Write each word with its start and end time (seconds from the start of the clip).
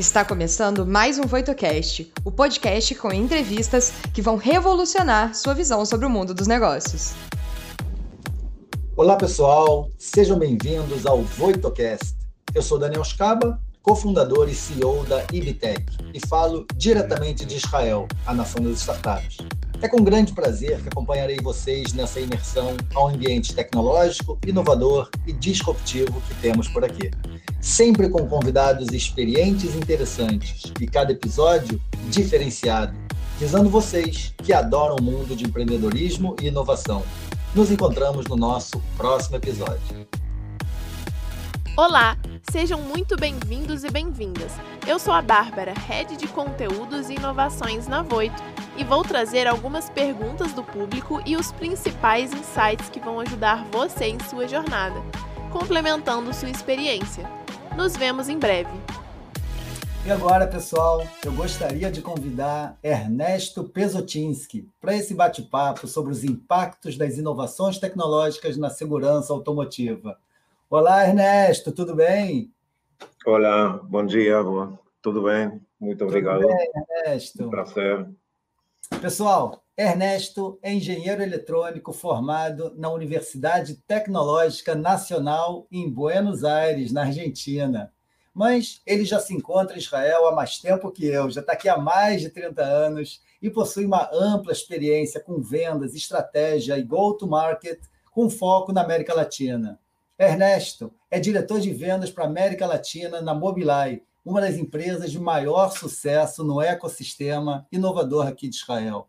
Está 0.00 0.24
começando 0.24 0.86
mais 0.86 1.18
um 1.18 1.24
VoitoCast, 1.24 2.10
o 2.24 2.32
podcast 2.32 2.94
com 2.94 3.12
entrevistas 3.12 3.92
que 4.14 4.22
vão 4.22 4.36
revolucionar 4.36 5.34
sua 5.34 5.52
visão 5.52 5.84
sobre 5.84 6.06
o 6.06 6.08
mundo 6.08 6.32
dos 6.32 6.46
negócios. 6.46 7.12
Olá, 8.96 9.14
pessoal, 9.16 9.90
sejam 9.98 10.38
bem-vindos 10.38 11.04
ao 11.04 11.20
VoitoCast. 11.20 12.16
Eu 12.54 12.62
sou 12.62 12.78
Daniel 12.78 13.04
Scaba, 13.04 13.60
cofundador 13.82 14.48
e 14.48 14.54
CEO 14.54 15.04
da 15.04 15.22
Ibitec, 15.30 15.84
e 16.14 16.26
falo 16.26 16.64
diretamente 16.74 17.44
de 17.44 17.56
Israel, 17.56 18.08
a 18.24 18.32
nação 18.32 18.62
das 18.64 18.78
startups. 18.78 19.36
É 19.82 19.88
com 19.88 20.04
grande 20.04 20.34
prazer 20.34 20.78
que 20.82 20.88
acompanharei 20.88 21.38
vocês 21.42 21.94
nessa 21.94 22.20
imersão 22.20 22.76
ao 22.94 23.08
ambiente 23.08 23.54
tecnológico, 23.54 24.38
inovador 24.46 25.08
e 25.26 25.32
disruptivo 25.32 26.20
que 26.28 26.34
temos 26.34 26.68
por 26.68 26.84
aqui. 26.84 27.10
Sempre 27.62 28.10
com 28.10 28.26
convidados 28.26 28.88
experientes 28.92 29.74
e 29.74 29.78
interessantes, 29.78 30.70
e 30.78 30.86
cada 30.86 31.12
episódio 31.12 31.80
diferenciado, 32.10 32.94
visando 33.38 33.70
vocês 33.70 34.34
que 34.44 34.52
adoram 34.52 34.96
o 34.96 35.02
mundo 35.02 35.34
de 35.34 35.46
empreendedorismo 35.46 36.36
e 36.42 36.48
inovação. 36.48 37.02
Nos 37.54 37.70
encontramos 37.70 38.26
no 38.26 38.36
nosso 38.36 38.82
próximo 38.98 39.36
episódio. 39.36 40.06
Olá, 41.82 42.14
sejam 42.52 42.78
muito 42.78 43.16
bem-vindos 43.16 43.84
e 43.84 43.90
bem-vindas. 43.90 44.52
Eu 44.86 44.98
sou 44.98 45.14
a 45.14 45.22
Bárbara, 45.22 45.72
Head 45.72 46.14
de 46.14 46.28
Conteúdos 46.28 47.08
e 47.08 47.14
Inovações 47.14 47.88
na 47.88 48.02
Voito, 48.02 48.42
e 48.76 48.84
vou 48.84 49.02
trazer 49.02 49.46
algumas 49.46 49.88
perguntas 49.88 50.52
do 50.52 50.62
público 50.62 51.22
e 51.24 51.38
os 51.38 51.52
principais 51.52 52.34
insights 52.34 52.90
que 52.90 53.00
vão 53.00 53.18
ajudar 53.20 53.64
você 53.72 54.04
em 54.04 54.18
sua 54.28 54.46
jornada, 54.46 55.00
complementando 55.50 56.34
sua 56.34 56.50
experiência. 56.50 57.24
Nos 57.74 57.96
vemos 57.96 58.28
em 58.28 58.38
breve. 58.38 58.78
E 60.04 60.10
agora, 60.10 60.46
pessoal, 60.46 61.02
eu 61.24 61.32
gostaria 61.32 61.90
de 61.90 62.02
convidar 62.02 62.78
Ernesto 62.82 63.64
Pesotinski 63.64 64.68
para 64.82 64.94
esse 64.94 65.14
bate-papo 65.14 65.88
sobre 65.88 66.12
os 66.12 66.24
impactos 66.24 66.98
das 66.98 67.16
inovações 67.16 67.78
tecnológicas 67.78 68.58
na 68.58 68.68
segurança 68.68 69.32
automotiva. 69.32 70.18
Olá, 70.72 71.04
Ernesto, 71.04 71.72
tudo 71.72 71.96
bem? 71.96 72.54
Olá, 73.26 73.70
bom 73.82 74.06
dia, 74.06 74.36
tudo 75.02 75.24
bem? 75.24 75.60
Muito 75.80 76.04
obrigado. 76.04 76.42
Tudo 76.42 76.56
bem, 76.56 76.70
Ernesto. 76.76 77.44
Um 77.44 77.50
prazer. 77.50 78.08
Pessoal, 79.02 79.64
Ernesto 79.76 80.60
é 80.62 80.72
engenheiro 80.72 81.24
eletrônico 81.24 81.92
formado 81.92 82.72
na 82.76 82.88
Universidade 82.88 83.82
Tecnológica 83.84 84.76
Nacional 84.76 85.66
em 85.72 85.90
Buenos 85.90 86.44
Aires, 86.44 86.92
na 86.92 87.02
Argentina. 87.02 87.92
Mas 88.32 88.80
ele 88.86 89.04
já 89.04 89.18
se 89.18 89.34
encontra 89.34 89.74
em 89.74 89.80
Israel 89.80 90.28
há 90.28 90.32
mais 90.32 90.58
tempo 90.60 90.92
que 90.92 91.04
eu, 91.04 91.28
já 91.32 91.40
está 91.40 91.54
aqui 91.54 91.68
há 91.68 91.76
mais 91.76 92.22
de 92.22 92.30
30 92.30 92.62
anos 92.62 93.20
e 93.42 93.50
possui 93.50 93.86
uma 93.86 94.08
ampla 94.12 94.52
experiência 94.52 95.20
com 95.20 95.40
vendas, 95.40 95.96
estratégia 95.96 96.78
e 96.78 96.84
go-to-market 96.84 97.80
com 98.12 98.30
foco 98.30 98.72
na 98.72 98.82
América 98.84 99.12
Latina. 99.12 99.80
Ernesto 100.20 100.92
é 101.10 101.18
diretor 101.18 101.60
de 101.60 101.72
vendas 101.72 102.10
para 102.10 102.24
a 102.24 102.26
América 102.26 102.66
Latina 102.66 103.22
na 103.22 103.32
Mobileye, 103.32 104.02
uma 104.22 104.42
das 104.42 104.56
empresas 104.56 105.10
de 105.10 105.18
maior 105.18 105.70
sucesso 105.72 106.44
no 106.44 106.60
ecossistema 106.60 107.66
inovador 107.72 108.26
aqui 108.26 108.46
de 108.46 108.56
Israel. 108.56 109.08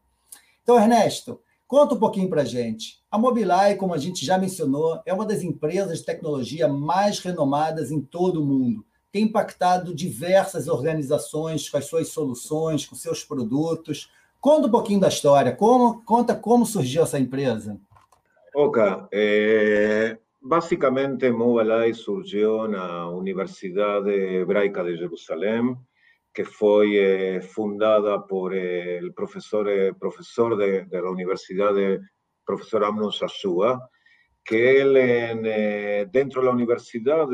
Então, 0.63 0.79
Ernesto, 0.79 1.41
conta 1.67 1.95
um 1.95 1.99
pouquinho 1.99 2.29
para 2.29 2.43
a 2.43 2.45
gente. 2.45 3.01
A 3.11 3.17
Mobileye, 3.17 3.75
como 3.75 3.93
a 3.93 3.97
gente 3.97 4.25
já 4.25 4.37
mencionou, 4.37 5.01
é 5.05 5.13
uma 5.13 5.25
das 5.25 5.43
empresas 5.43 5.99
de 5.99 6.05
tecnologia 6.05 6.69
mais 6.69 7.19
renomadas 7.19 7.91
em 7.91 7.99
todo 7.99 8.41
o 8.41 8.45
mundo. 8.45 8.85
Tem 9.11 9.23
impactado 9.23 9.93
diversas 9.93 10.69
organizações 10.69 11.69
com 11.69 11.75
as 11.75 11.87
suas 11.87 12.07
soluções, 12.07 12.85
com 12.85 12.95
seus 12.95 13.21
produtos. 13.21 14.09
Conta 14.39 14.67
um 14.67 14.71
pouquinho 14.71 15.01
da 15.01 15.09
história. 15.09 15.53
Como, 15.53 16.01
conta 16.05 16.33
como 16.33 16.65
surgiu 16.65 17.03
essa 17.03 17.19
empresa. 17.19 17.77
Ok. 18.55 18.81
É, 19.11 20.17
Básicamente, 20.43 21.31
Mobileye 21.31 21.93
surgió 21.93 22.65
en 22.65 22.71
la 22.71 23.07
Universidad 23.07 24.07
Hebraica 24.09 24.83
de 24.83 24.97
Jerusalén, 24.97 25.77
que 26.33 26.45
fue 26.45 27.35
eh, 27.35 27.41
fundada 27.41 28.25
por 28.25 28.55
eh, 28.55 28.97
el 28.97 29.13
profesor, 29.13 29.69
eh, 29.69 29.93
profesor 29.93 30.57
de, 30.57 30.87
la 30.89 31.11
universidad, 31.11 31.75
de 31.75 31.99
profesor 32.43 32.83
Amnon 32.85 33.11
Shashua, 33.11 33.87
que 34.43 34.81
él 34.81 36.09
dentro 36.11 36.41
de 36.41 36.47
la 36.47 36.53
universidad 36.53 37.27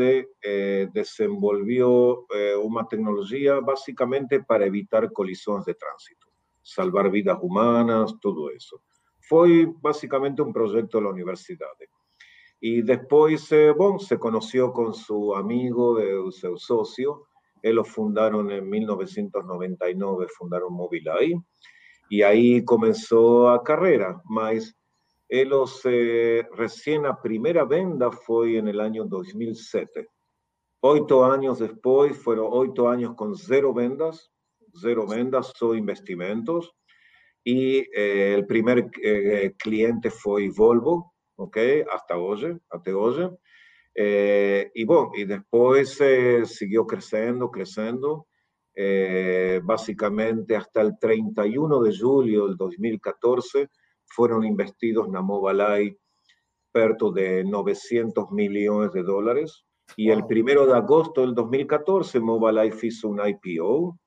desenvolvió 0.91 2.25
una 2.61 2.85
tecnología 2.85 3.61
básicamente 3.61 4.43
para 4.43 4.65
evitar 4.65 5.13
colisiones 5.13 5.65
de 5.65 5.75
tránsito, 5.75 6.27
salvar 6.61 7.09
vidas 7.09 7.37
humanas, 7.41 8.13
todo 8.19 8.51
eso. 8.51 8.83
Fue 9.21 9.71
básicamente 9.79 10.41
un 10.41 10.51
proyecto 10.51 10.97
de 10.97 11.05
la 11.05 11.11
universidad. 11.11 11.69
Y 12.59 12.81
después, 12.81 13.51
eh, 13.51 13.73
se 13.99 14.17
conoció 14.17 14.73
con 14.73 14.93
su 14.93 15.35
amigo, 15.35 15.99
eh, 15.99 16.31
su 16.31 16.57
socio. 16.57 17.27
Él 17.61 17.75
lo 17.75 17.85
fundaron 17.85 18.51
en 18.51 18.67
1999, 18.69 20.27
fundaron 20.37 20.73
Mobileye. 20.73 21.41
Y 22.09 22.21
ahí 22.21 22.63
comenzó 22.63 23.49
a 23.49 23.63
carrera. 23.63 24.21
Mas 24.25 24.77
ellos 25.29 25.81
eh, 25.83 26.47
recién 26.55 27.05
a 27.05 27.21
primera 27.21 27.65
venda 27.65 28.11
fue 28.11 28.57
en 28.57 28.69
el 28.69 28.79
año 28.79 29.03
2007. 29.05 30.07
Ocho 30.79 31.25
años 31.25 31.59
después, 31.59 32.17
fueron 32.17 32.47
ocho 32.49 32.87
años 32.87 33.13
con 33.15 33.35
cero 33.35 33.73
vendas, 33.73 34.31
cero 34.73 35.05
vendas, 35.07 35.51
solo 35.55 35.75
investimentos. 35.75 36.73
Y 37.43 37.79
eh, 37.93 38.35
el 38.35 38.45
primer 38.45 38.89
eh, 39.01 39.53
cliente 39.57 40.11
fue 40.11 40.49
Volvo, 40.49 41.13
ok? 41.37 41.57
Hasta 41.93 42.17
hoy, 42.17 42.59
hasta 42.69 42.95
hoy. 42.95 43.29
Eh, 43.95 44.69
y 44.75 44.85
bueno, 44.85 45.11
y 45.15 45.25
después 45.25 45.99
eh, 46.01 46.45
siguió 46.45 46.85
creciendo, 46.85 47.49
creciendo. 47.49 48.27
Eh, 48.75 49.59
básicamente 49.63 50.55
hasta 50.55 50.81
el 50.81 50.99
31 50.99 51.81
de 51.81 51.97
julio 51.97 52.47
del 52.47 52.57
2014 52.57 53.69
fueron 54.05 54.43
investidos 54.43 55.07
en 55.07 55.13
Mobileye 55.25 55.97
perto 56.71 57.11
de 57.11 57.43
900 57.43 58.31
millones 58.31 58.91
de 58.93 59.01
dólares. 59.01 59.63
Y 59.95 60.11
el 60.11 60.27
primero 60.27 60.67
de 60.67 60.75
agosto 60.75 61.21
del 61.21 61.33
2014 61.33 62.19
Mobileye 62.19 62.75
hizo 62.83 63.09
un 63.09 63.19
IPO, 63.25 63.97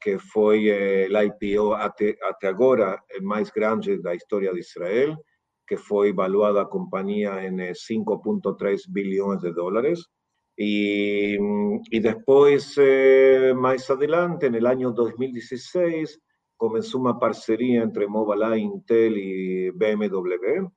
que 0.00 0.18
fue 0.18 1.04
el 1.04 1.12
IPO 1.12 1.74
hasta 1.74 2.48
ahora 2.48 3.04
el 3.08 3.22
más 3.24 3.52
grande 3.52 3.98
de 3.98 4.02
la 4.02 4.14
historia 4.14 4.52
de 4.52 4.60
Israel 4.60 5.18
que 5.66 5.76
fue 5.76 6.08
evaluada 6.08 6.62
a 6.62 6.68
compañía 6.68 7.44
en 7.44 7.58
5.3 7.58 8.74
eh, 8.74 8.82
billones 8.88 9.42
de 9.42 9.52
dólares. 9.52 10.10
Y, 10.56 11.36
y 11.36 12.00
después, 12.00 12.74
eh, 12.80 13.52
más 13.56 13.90
adelante, 13.90 14.46
el 14.46 14.66
año 14.66 14.92
2016, 14.92 16.20
comenzó 16.56 16.98
una 16.98 17.18
parcería 17.18 17.82
entre 17.82 18.06
Mobileye, 18.06 18.62
Intel 18.62 19.18
y 19.18 19.70
BMW. 19.70 20.68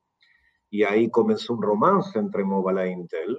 Y 0.69 0.83
ahí 0.83 1.09
comenzó 1.09 1.53
un 1.53 1.61
romance 1.61 2.17
entre 2.17 2.43
Mobileye 2.43 2.89
e 2.89 2.93
Intel. 2.93 3.37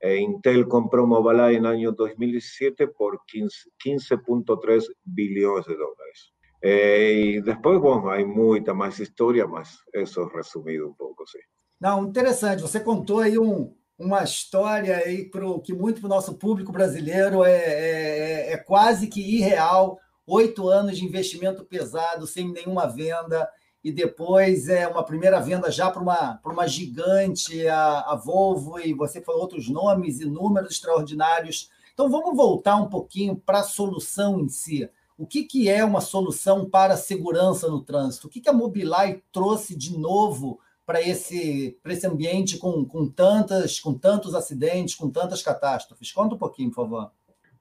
E 0.00 0.16
Intel 0.16 0.68
compró 0.68 1.06
Mobileye 1.06 1.56
en 1.56 1.66
el 1.66 1.72
año 1.72 1.92
2017 1.92 2.88
por 2.88 3.20
15.3 3.26 4.94
billones 5.02 5.66
de 5.66 5.74
dólares. 5.74 6.33
Eh, 6.66 7.12
e 7.12 7.42
depois, 7.42 7.78
bom, 7.78 8.08
há 8.08 8.24
muita 8.26 8.72
mais 8.72 8.98
história, 8.98 9.46
mas 9.46 9.76
isso 9.94 10.24
resumido 10.28 10.88
um 10.88 10.94
pouco, 10.94 11.28
sim. 11.28 11.38
Não, 11.78 12.06
interessante. 12.06 12.62
Você 12.62 12.80
contou 12.80 13.18
aí 13.18 13.38
um, 13.38 13.74
uma 13.98 14.24
história 14.24 14.96
aí 14.96 15.28
pro, 15.28 15.60
que 15.60 15.74
muito 15.74 16.00
para 16.00 16.06
o 16.06 16.10
nosso 16.10 16.38
público 16.38 16.72
brasileiro 16.72 17.44
é, 17.44 17.52
é, 17.52 18.52
é, 18.52 18.56
quase 18.56 19.08
que 19.08 19.20
irreal. 19.20 19.98
Oito 20.26 20.66
anos 20.66 20.96
de 20.96 21.04
investimento 21.04 21.66
pesado, 21.66 22.26
sem 22.26 22.50
nenhuma 22.50 22.86
venda, 22.86 23.46
e 23.82 23.92
depois 23.92 24.66
é 24.70 24.88
uma 24.88 25.04
primeira 25.04 25.38
venda 25.40 25.70
já 25.70 25.90
para 25.90 26.00
uma, 26.00 26.40
uma 26.42 26.66
gigante, 26.66 27.68
a, 27.68 28.12
a 28.12 28.16
Volvo, 28.16 28.80
e 28.80 28.94
você 28.94 29.20
falou 29.20 29.42
outros 29.42 29.68
nomes 29.68 30.18
e 30.18 30.24
números 30.24 30.70
extraordinários. 30.70 31.68
Então 31.92 32.08
vamos 32.08 32.34
voltar 32.34 32.76
um 32.76 32.88
pouquinho 32.88 33.36
para 33.36 33.58
a 33.58 33.64
solução 33.64 34.40
em 34.40 34.48
si. 34.48 34.88
O 35.16 35.26
que, 35.26 35.44
que 35.44 35.68
é 35.68 35.84
uma 35.84 36.00
solução 36.00 36.68
para 36.68 36.94
a 36.94 36.98
segurança 36.98 37.68
no 37.68 37.82
trânsito? 37.82 38.26
O 38.26 38.30
que, 38.30 38.40
que 38.40 38.48
a 38.48 38.52
Mobileye 38.52 39.22
trouxe 39.32 39.76
de 39.76 39.96
novo 39.96 40.58
para 40.84 41.00
esse, 41.00 41.78
esse 41.84 42.06
ambiente 42.06 42.58
com, 42.58 42.84
com, 42.84 43.08
tantas, 43.08 43.78
com 43.78 43.94
tantos 43.94 44.34
acidentes, 44.34 44.96
com 44.96 45.08
tantas 45.08 45.42
catástrofes? 45.42 46.12
Conta 46.12 46.34
um 46.34 46.38
pouquinho, 46.38 46.70
por 46.70 46.88
favor. 46.88 47.10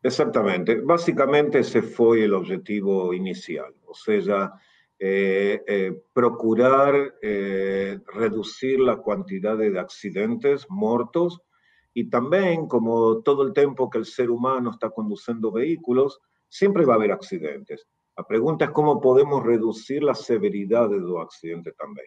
Exatamente. 0.04 0.82
Basicamente, 0.82 1.58
esse 1.58 1.82
foi 1.82 2.28
o 2.28 2.38
objetivo 2.38 3.14
inicial, 3.14 3.72
ou 3.86 3.94
seja, 3.94 4.52
eh, 5.00 5.64
eh, 5.68 5.92
procurar 6.14 6.94
eh, 7.22 8.00
reduzir 8.14 8.80
a 8.90 8.98
quantidade 8.98 9.70
de 9.70 9.78
acidentes 9.78 10.66
mortos 10.70 11.40
e 11.96 12.04
também, 12.04 12.68
como 12.68 13.22
todo 13.22 13.44
o 13.44 13.54
tempo 13.54 13.90
que 13.90 14.00
o 14.00 14.06
ser 14.06 14.30
humano 14.30 14.72
está 14.72 14.90
conduzindo 14.90 15.52
veículos, 15.52 16.18
siempre 16.54 16.86
va 16.86 16.94
a 16.94 16.98
haber 16.98 17.12
accidentes. 17.12 17.88
La 18.16 18.24
pregunta 18.28 18.66
es 18.66 18.72
cómo 18.72 19.02
podemos 19.02 19.44
reducir 19.44 20.04
la 20.04 20.14
severidad 20.14 20.88
de 20.88 21.00
los 21.00 21.20
accidentes 21.20 21.76
también. 21.76 22.06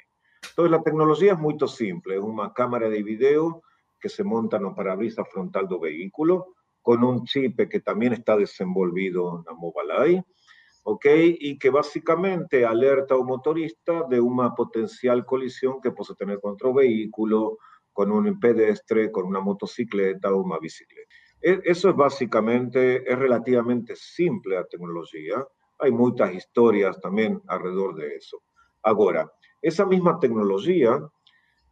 Entonces, 0.50 0.70
la 0.70 0.82
tecnología 0.82 1.32
es 1.32 1.38
muy 1.38 1.56
simple. 1.66 2.14
Es 2.14 2.20
una 2.20 2.52
cámara 2.52 2.88
de 2.88 3.02
video 3.02 3.62
que 3.98 4.08
se 4.08 4.22
monta 4.22 4.60
no 4.60 4.72
parabrisas 4.72 5.28
frontal 5.28 5.66
del 5.66 5.80
vehículo, 5.80 6.54
con 6.80 7.02
un 7.02 7.24
chip 7.24 7.68
que 7.68 7.80
también 7.80 8.12
está 8.12 8.36
desenvolvido 8.36 9.38
en 9.38 9.44
la 9.46 9.52
Mobileye, 9.54 10.22
¿ok? 10.84 11.06
Y 11.40 11.58
que 11.58 11.70
básicamente 11.70 12.64
alerta 12.64 13.16
al 13.16 13.24
motorista 13.24 14.04
de 14.08 14.20
una 14.20 14.54
potencial 14.54 15.26
colisión 15.26 15.80
que 15.80 15.90
puede 15.90 16.14
tener 16.14 16.40
con 16.40 16.52
otro 16.52 16.72
vehículo, 16.72 17.58
con 17.92 18.12
un 18.12 18.38
pedestre, 18.38 19.10
con 19.10 19.26
una 19.26 19.40
motocicleta 19.40 20.32
o 20.32 20.40
una 20.40 20.60
bicicleta. 20.60 21.12
E, 21.40 21.60
eso 21.64 21.90
es 21.90 21.96
básicamente, 21.96 23.10
es 23.10 23.18
relativamente 23.18 23.94
simple 23.96 24.56
la 24.56 24.64
tecnología. 24.64 25.46
Hay 25.78 25.90
muchas 25.92 26.34
historias 26.34 27.00
también 27.00 27.40
alrededor 27.46 27.94
de 27.94 28.16
eso. 28.16 28.42
Ahora, 28.82 29.30
esa 29.60 29.84
misma 29.84 30.18
tecnología, 30.18 31.00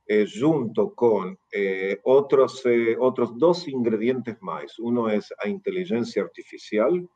eh, 0.06 0.26
junto 0.38 0.94
con 0.94 1.38
eh, 1.52 1.98
otros, 2.04 2.64
eh, 2.66 2.96
otros 2.98 3.38
dos 3.38 3.68
ingredientes 3.68 4.36
más, 4.42 4.78
uno 4.78 5.08
es 5.08 5.32
inteligencia 5.44 6.22
artificial, 6.22 7.08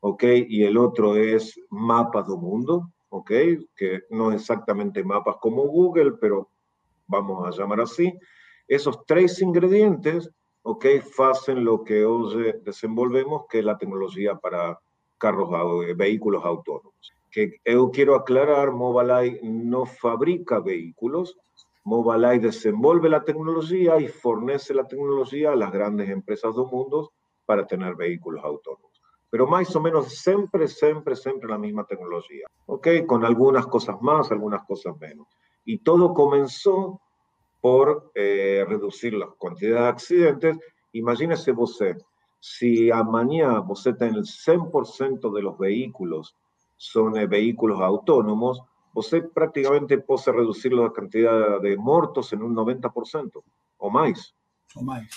¿ok? 0.00 0.24
Y 0.48 0.64
el 0.64 0.76
otro 0.76 1.16
es 1.16 1.60
mapas 1.70 2.26
del 2.26 2.38
mundo, 2.38 2.92
¿ok? 3.08 3.30
Que 3.76 4.02
no 4.10 4.32
exactamente 4.32 5.04
mapas 5.04 5.36
como 5.40 5.62
Google, 5.68 6.12
pero 6.20 6.50
vamos 7.06 7.46
a 7.46 7.50
llamar 7.56 7.82
así. 7.82 8.12
Esos 8.66 9.04
tres 9.06 9.40
ingredientes, 9.40 10.30
ok, 10.64 10.86
hacen 11.18 11.62
lo 11.64 11.84
que 11.84 12.04
hoy 12.04 12.54
desenvolvemos, 12.62 13.44
que 13.48 13.58
es 13.58 13.64
la 13.64 13.76
tecnología 13.76 14.34
para 14.36 14.78
carros, 15.18 15.50
eh, 15.86 15.94
vehículos 15.94 16.42
autónomos. 16.44 17.12
Que 17.30 17.60
yo 17.64 17.90
quiero 17.90 18.14
aclarar, 18.14 18.72
Mobileye 18.72 19.40
no 19.42 19.84
fabrica 19.84 20.60
vehículos, 20.60 21.36
Mobileye 21.84 22.40
desenvolve 22.40 23.10
la 23.10 23.24
tecnología 23.24 24.00
y 24.00 24.08
fornece 24.08 24.72
la 24.72 24.86
tecnología 24.86 25.52
a 25.52 25.56
las 25.56 25.70
grandes 25.70 26.08
empresas 26.08 26.56
del 26.56 26.66
mundo 26.66 27.12
para 27.44 27.66
tener 27.66 27.94
vehículos 27.94 28.42
autónomos. 28.42 29.02
Pero 29.28 29.46
más 29.46 29.74
o 29.76 29.80
menos 29.80 30.14
siempre, 30.14 30.66
siempre, 30.66 31.14
siempre 31.14 31.50
la 31.50 31.58
misma 31.58 31.84
tecnología, 31.84 32.46
¿ok? 32.66 32.88
Con 33.06 33.24
algunas 33.24 33.66
cosas 33.66 34.00
más, 34.00 34.30
algunas 34.32 34.64
cosas 34.64 34.96
menos. 34.98 35.26
Y 35.66 35.78
todo 35.78 36.14
comenzó 36.14 37.02
por 37.64 38.10
eh, 38.14 38.62
reduzir 38.68 39.14
a 39.22 39.26
quantidade 39.26 39.96
de 39.96 40.26
acidentes. 40.28 40.58
Imagine-se 40.92 41.50
você, 41.50 41.96
se 42.38 42.92
amanhã 42.92 43.62
você 43.62 43.90
tem 43.94 44.12
100% 44.12 45.18
dos 45.18 45.58
veículos 45.58 46.34
são 46.76 47.10
veículos 47.26 47.80
autônomos, 47.80 48.60
você 48.94 49.22
praticamente 49.22 49.96
pode 49.96 50.30
reduzir 50.30 50.74
a 50.74 50.90
quantidade 50.90 51.60
de 51.62 51.74
mortos 51.78 52.34
em 52.34 52.36
um 52.36 52.52
90% 52.52 53.42
ou 53.78 53.90
mais. 53.90 54.34
Ou 54.76 54.84
mais. 54.84 55.08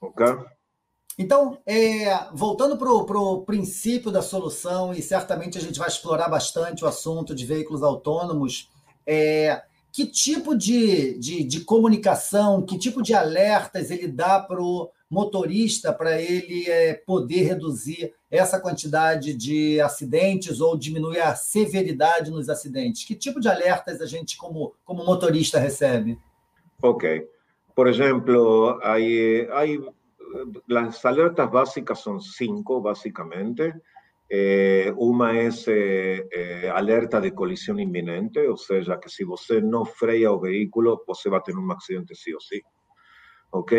Ok? 0.00 0.26
Então, 1.18 1.58
é, 1.66 2.30
voltando 2.32 2.78
para 2.78 2.90
o 2.90 3.42
princípio 3.44 4.10
da 4.10 4.22
solução, 4.22 4.94
e 4.94 5.02
certamente 5.02 5.58
a 5.58 5.60
gente 5.60 5.78
vai 5.78 5.88
explorar 5.88 6.30
bastante 6.30 6.82
o 6.82 6.88
assunto 6.88 7.34
de 7.34 7.44
veículos 7.44 7.82
autônomos, 7.82 8.70
é, 9.06 9.62
que 9.92 10.06
tipo 10.06 10.56
de, 10.56 11.18
de, 11.18 11.44
de, 11.44 11.60
comunicação, 11.60 12.64
que 12.64 12.78
tipo 12.78 13.02
de 13.02 13.12
alertas 13.12 13.90
ele 13.90 14.08
dá 14.08 14.40
para 14.40 14.60
o 14.60 14.90
motorista 15.10 15.92
para 15.92 16.18
ele 16.18 16.64
é, 16.66 16.94
poder 16.94 17.42
reduzir 17.42 18.14
essa 18.30 18.58
quantidade 18.58 19.34
de 19.34 19.78
acidentes 19.82 20.62
ou 20.62 20.78
diminuir 20.78 21.20
a 21.20 21.34
severidade 21.34 22.30
nos 22.30 22.48
acidentes? 22.48 23.04
Que 23.04 23.14
tipo 23.14 23.38
de 23.38 23.48
alertas 23.48 24.00
a 24.00 24.06
gente, 24.06 24.38
como, 24.38 24.74
como 24.82 25.04
motorista, 25.04 25.58
recebe? 25.58 26.18
Ok. 26.82 27.28
Por 27.74 27.86
exemplo, 27.86 28.80
aí, 28.82 29.46
as 30.74 31.04
alertas 31.04 31.50
básicas 31.50 31.98
são 32.00 32.18
cinco, 32.18 32.80
basicamente. 32.80 33.74
Eh, 34.34 34.90
una 34.96 35.38
es 35.38 35.68
eh, 35.68 36.26
eh, 36.30 36.70
alerta 36.74 37.20
de 37.20 37.34
colisión 37.34 37.78
inminente, 37.78 38.48
o 38.48 38.56
sea, 38.56 38.98
que 38.98 39.10
si 39.10 39.26
usted 39.26 39.62
no 39.62 39.84
freia 39.84 40.32
o 40.32 40.40
vehículo, 40.40 41.04
usted 41.06 41.30
va 41.30 41.36
a 41.36 41.42
tener 41.42 41.58
un 41.58 41.70
accidente 41.70 42.14
sí 42.14 42.32
o 42.32 42.40
sí. 42.40 42.58
¿Ok? 43.50 43.72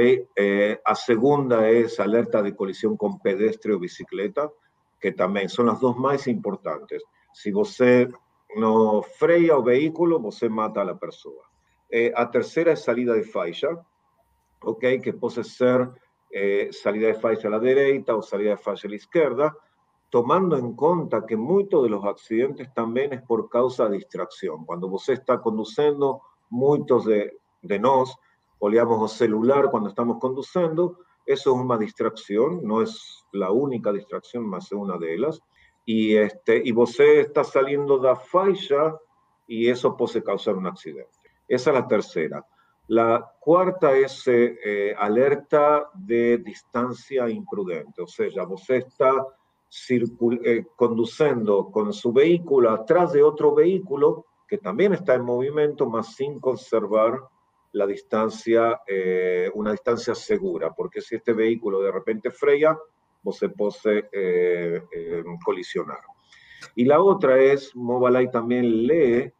a 0.85 0.93
segunda 0.93 1.67
es 1.67 1.99
alerta 1.99 2.43
de 2.43 2.55
colisión 2.55 2.95
con 2.95 3.19
pedestre 3.19 3.73
o 3.73 3.79
bicicleta, 3.79 4.51
que 4.99 5.13
también 5.13 5.49
son 5.49 5.65
las 5.65 5.79
dos 5.79 5.97
más 5.97 6.27
importantes. 6.27 7.01
Si 7.33 7.51
usted 7.51 8.11
no 8.55 9.01
freia 9.01 9.57
o 9.57 9.63
vehículo, 9.63 10.19
usted 10.19 10.51
mata 10.51 10.81
a 10.81 10.85
la 10.85 10.99
persona. 10.99 11.41
a 12.15 12.29
tercera 12.29 12.73
es 12.73 12.83
salida 12.83 13.13
de 13.13 13.23
faixa, 13.23 13.69
¿ok? 14.61 14.85
Que 15.01 15.13
puede 15.13 15.43
ser 15.43 15.89
salida 16.69 17.07
de 17.07 17.15
faixa 17.15 17.47
a 17.47 17.51
la 17.51 17.59
derecha 17.59 18.15
o 18.15 18.21
salida 18.21 18.51
de 18.51 18.57
faixa 18.57 18.87
a 18.87 18.91
la 18.91 18.97
izquierda, 18.97 19.57
tomando 20.13 20.55
en 20.59 20.75
cuenta 20.75 21.25
que 21.25 21.35
muchos 21.35 21.81
de 21.81 21.89
los 21.89 22.05
accidentes 22.05 22.71
también 22.75 23.13
es 23.13 23.23
por 23.23 23.49
causa 23.49 23.89
de 23.89 23.97
distracción. 23.97 24.63
Cuando 24.63 24.85
usted 24.85 25.13
está 25.13 25.41
conduciendo, 25.41 26.21
muchos 26.51 27.05
de, 27.05 27.39
de 27.63 27.79
nos 27.79 28.15
olhamos 28.59 29.11
el 29.11 29.17
celular 29.17 29.71
cuando 29.71 29.89
estamos 29.89 30.19
conduciendo, 30.19 30.99
eso 31.25 31.55
es 31.55 31.59
una 31.59 31.79
distracción, 31.79 32.59
no 32.63 32.83
es 32.83 33.25
la 33.31 33.49
única 33.49 33.91
distracción, 33.91 34.45
más 34.47 34.71
una 34.71 34.99
de 34.99 35.15
ellas. 35.15 35.41
Y, 35.83 36.15
este, 36.15 36.61
y 36.63 36.71
usted 36.73 37.21
está 37.21 37.43
saliendo 37.43 37.97
de 37.97 38.09
la 38.09 38.15
faixa 38.15 38.95
y 39.47 39.67
eso 39.67 39.97
puede 39.97 40.21
causar 40.21 40.53
un 40.53 40.67
accidente. 40.67 41.09
Esa 41.47 41.71
es 41.71 41.75
la 41.75 41.87
tercera. 41.87 42.45
La 42.85 43.33
cuarta 43.39 43.97
es 43.97 44.27
eh, 44.27 44.59
eh, 44.63 44.95
alerta 44.95 45.89
de 45.95 46.37
distancia 46.37 47.27
imprudente, 47.27 48.03
o 48.03 48.05
sea, 48.05 48.27
usted 48.47 48.75
está 48.75 49.25
eh, 49.89 50.65
conduciendo 50.75 51.71
con 51.71 51.93
su 51.93 52.13
vehículo 52.13 52.69
atrás 52.69 53.11
de 53.11 53.23
otro 53.23 53.55
vehículo 53.55 54.27
que 54.47 54.59
también 54.59 54.93
está 54.93 55.15
en 55.15 55.23
movimiento, 55.23 55.89
más 55.89 56.15
sin 56.15 56.39
conservar 56.39 57.19
la 57.71 57.87
distancia, 57.87 58.81
eh, 58.87 59.49
una 59.55 59.71
distancia 59.71 60.13
segura, 60.13 60.71
porque 60.71 61.01
si 61.01 61.15
este 61.15 61.33
vehículo 61.33 61.81
de 61.81 61.91
repente 61.91 62.29
freya, 62.29 62.77
se 63.31 63.49
puede 63.49 64.09
eh, 64.11 64.83
colisionar. 65.43 66.01
Y 66.75 66.85
la 66.85 67.01
otra 67.01 67.39
es, 67.39 67.75
Mobileye 67.75 68.29
también 68.29 68.85
lee 68.85 69.31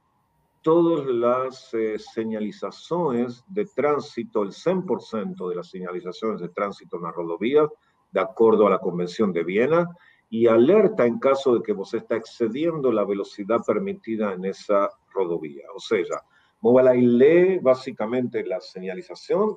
todas 0.61 1.05
las 1.05 1.75
señalizaciones 2.13 3.43
de 3.47 3.65
tránsito, 3.65 4.41
el 4.41 4.51
100% 4.51 5.49
de 5.49 5.55
las 5.55 5.69
señalizaciones 5.69 6.41
de 6.41 6.49
tránsito 6.49 6.97
en 6.97 7.03
la 7.03 7.11
rodovía, 7.11 7.67
de 8.11 8.19
acuerdo 8.19 8.65
a 8.65 8.69
la 8.71 8.79
Convención 8.79 9.33
de 9.33 9.43
Viena, 9.43 9.89
y 10.29 10.47
alerta 10.47 11.05
en 11.05 11.19
caso 11.19 11.55
de 11.55 11.63
que 11.63 11.73
vos 11.73 11.93
está 11.93 12.15
excediendo 12.15 12.91
la 12.91 13.03
velocidad 13.03 13.61
permitida 13.65 14.33
en 14.33 14.45
esa 14.45 14.89
rodovía. 15.11 15.65
O 15.75 15.79
sea, 15.79 16.23
Mobileye 16.61 17.07
lee 17.07 17.59
básicamente 17.59 18.45
la 18.45 18.59
señalización, 18.59 19.55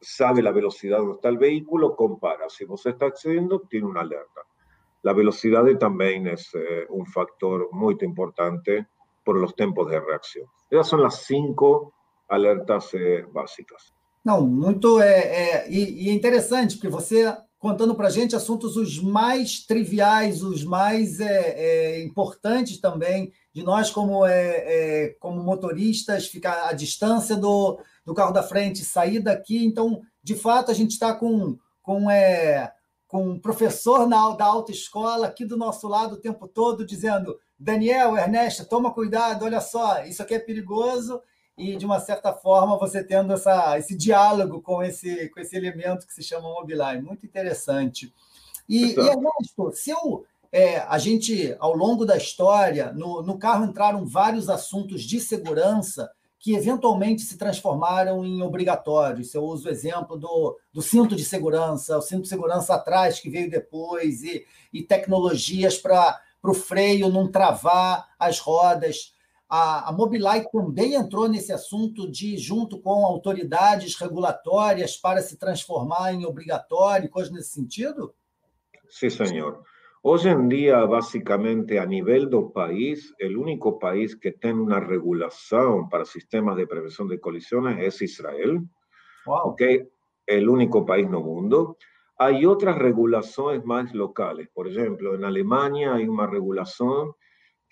sabe 0.00 0.42
la 0.42 0.50
velocidad 0.50 0.98
donde 0.98 1.14
está 1.14 1.28
el 1.28 1.38
vehículo, 1.38 1.94
compara. 1.94 2.48
Si 2.48 2.64
vos 2.64 2.84
está 2.86 3.06
excediendo, 3.06 3.60
tiene 3.60 3.86
una 3.86 4.00
alerta. 4.00 4.40
La 5.02 5.12
velocidad 5.12 5.64
también 5.78 6.26
es 6.26 6.50
eh, 6.54 6.86
un 6.88 7.06
factor 7.06 7.68
muy 7.72 7.96
importante 8.00 8.86
por 9.24 9.36
los 9.36 9.54
tiempos 9.54 9.90
de 9.90 10.00
reacción. 10.00 10.46
Esas 10.70 10.88
son 10.88 11.02
las 11.02 11.22
cinco 11.22 11.92
alertas 12.28 12.94
eh, 12.94 13.24
básicas. 13.30 13.92
Não, 14.24 14.40
muito 14.46 15.00
é, 15.00 15.64
é 15.64 15.70
e, 15.70 16.14
e 16.14 16.20
porque 16.20 16.88
você 16.88 17.36
contando 17.62 17.94
para 17.94 18.08
a 18.08 18.10
gente 18.10 18.34
assuntos 18.34 18.76
os 18.76 18.98
mais 18.98 19.64
triviais, 19.64 20.42
os 20.42 20.64
mais 20.64 21.20
é, 21.20 21.54
é, 21.56 22.02
importantes 22.02 22.80
também, 22.80 23.32
de 23.54 23.62
nós 23.62 23.88
como, 23.88 24.26
é, 24.26 24.56
é, 24.56 25.08
como 25.20 25.40
motoristas, 25.44 26.26
ficar 26.26 26.68
à 26.68 26.72
distância 26.72 27.36
do, 27.36 27.78
do 28.04 28.14
carro 28.14 28.32
da 28.32 28.42
frente, 28.42 28.84
sair 28.84 29.20
daqui. 29.20 29.64
Então, 29.64 30.02
de 30.24 30.34
fato, 30.34 30.72
a 30.72 30.74
gente 30.74 30.90
está 30.90 31.14
com, 31.14 31.56
com, 31.80 32.10
é, 32.10 32.72
com 33.06 33.28
um 33.28 33.38
professor 33.38 34.08
na, 34.08 34.30
da 34.30 34.44
autoescola 34.44 35.28
aqui 35.28 35.44
do 35.44 35.56
nosso 35.56 35.86
lado 35.86 36.14
o 36.14 36.20
tempo 36.20 36.48
todo, 36.48 36.84
dizendo: 36.84 37.38
Daniel, 37.56 38.16
Ernesto, 38.16 38.64
toma 38.64 38.92
cuidado, 38.92 39.44
olha 39.44 39.60
só, 39.60 40.02
isso 40.02 40.20
aqui 40.20 40.34
é 40.34 40.40
perigoso 40.40 41.22
e, 41.56 41.76
de 41.76 41.84
uma 41.84 42.00
certa 42.00 42.32
forma, 42.32 42.78
você 42.78 43.04
tendo 43.04 43.32
essa, 43.32 43.78
esse 43.78 43.96
diálogo 43.96 44.60
com 44.60 44.82
esse, 44.82 45.28
com 45.28 45.40
esse 45.40 45.56
elemento 45.56 46.06
que 46.06 46.14
se 46.14 46.22
chama 46.22 46.48
Mobileye. 46.48 47.02
Muito 47.02 47.26
interessante. 47.26 48.12
E, 48.68 48.94
e 48.94 48.98
Ernesto, 48.98 49.72
se 49.72 49.90
eu, 49.90 50.24
é, 50.50 50.78
a 50.78 50.98
gente, 50.98 51.54
ao 51.58 51.76
longo 51.76 52.04
da 52.04 52.16
história, 52.16 52.92
no, 52.92 53.22
no 53.22 53.38
carro 53.38 53.64
entraram 53.64 54.06
vários 54.06 54.48
assuntos 54.48 55.02
de 55.02 55.20
segurança 55.20 56.10
que 56.42 56.54
eventualmente 56.54 57.22
se 57.22 57.38
transformaram 57.38 58.24
em 58.24 58.42
obrigatórios. 58.42 59.32
Eu 59.32 59.44
uso 59.44 59.68
o 59.68 59.70
exemplo 59.70 60.16
do, 60.16 60.58
do 60.72 60.82
cinto 60.82 61.14
de 61.14 61.24
segurança, 61.24 61.96
o 61.96 62.02
cinto 62.02 62.22
de 62.22 62.28
segurança 62.28 62.74
atrás 62.74 63.20
que 63.20 63.30
veio 63.30 63.48
depois, 63.48 64.24
e, 64.24 64.44
e 64.72 64.82
tecnologias 64.82 65.78
para 65.78 66.20
o 66.42 66.52
freio 66.52 67.08
não 67.08 67.30
travar 67.30 68.08
as 68.18 68.40
rodas. 68.40 69.11
A, 69.54 69.90
a 69.90 69.92
Mobileye 69.92 70.48
também 70.50 70.94
entrou 70.94 71.28
nesse 71.28 71.52
assunto 71.52 72.10
de, 72.10 72.38
junto 72.38 72.80
com 72.80 73.04
autoridades 73.04 73.94
regulatórias, 73.96 74.96
para 74.96 75.20
se 75.20 75.36
transformar 75.36 76.14
em 76.14 76.24
obrigatório, 76.24 77.10
coisa 77.10 77.30
nesse 77.30 77.50
sentido? 77.50 78.14
Sim, 78.88 79.10
senhor. 79.10 79.62
Hoy 80.02 80.26
en 80.26 80.48
día, 80.48 80.82
básicamente, 80.86 81.78
a 81.78 81.84
nivel 81.84 82.30
del 82.30 82.50
país, 82.50 83.14
el 83.18 83.36
único 83.36 83.78
país 83.78 84.16
que 84.16 84.32
tiene 84.32 84.58
una 84.58 84.80
regulación 84.80 85.86
para 85.90 86.06
sistemas 86.06 86.56
de 86.56 86.66
prevención 86.66 87.06
de 87.06 87.20
colisiones 87.20 87.76
es 87.78 88.00
Israel. 88.00 88.58
Wow. 89.26 89.54
El 90.24 90.48
único 90.48 90.86
país 90.86 91.10
no 91.10 91.20
mundo. 91.20 91.76
Hay 92.16 92.46
otras 92.46 92.78
regulaciones 92.78 93.62
más 93.66 93.92
locales. 93.92 94.48
Por 94.54 94.66
ejemplo, 94.66 95.14
en 95.14 95.24
Alemania 95.24 95.92
hay 95.92 96.08
una 96.08 96.26
regulación 96.26 97.12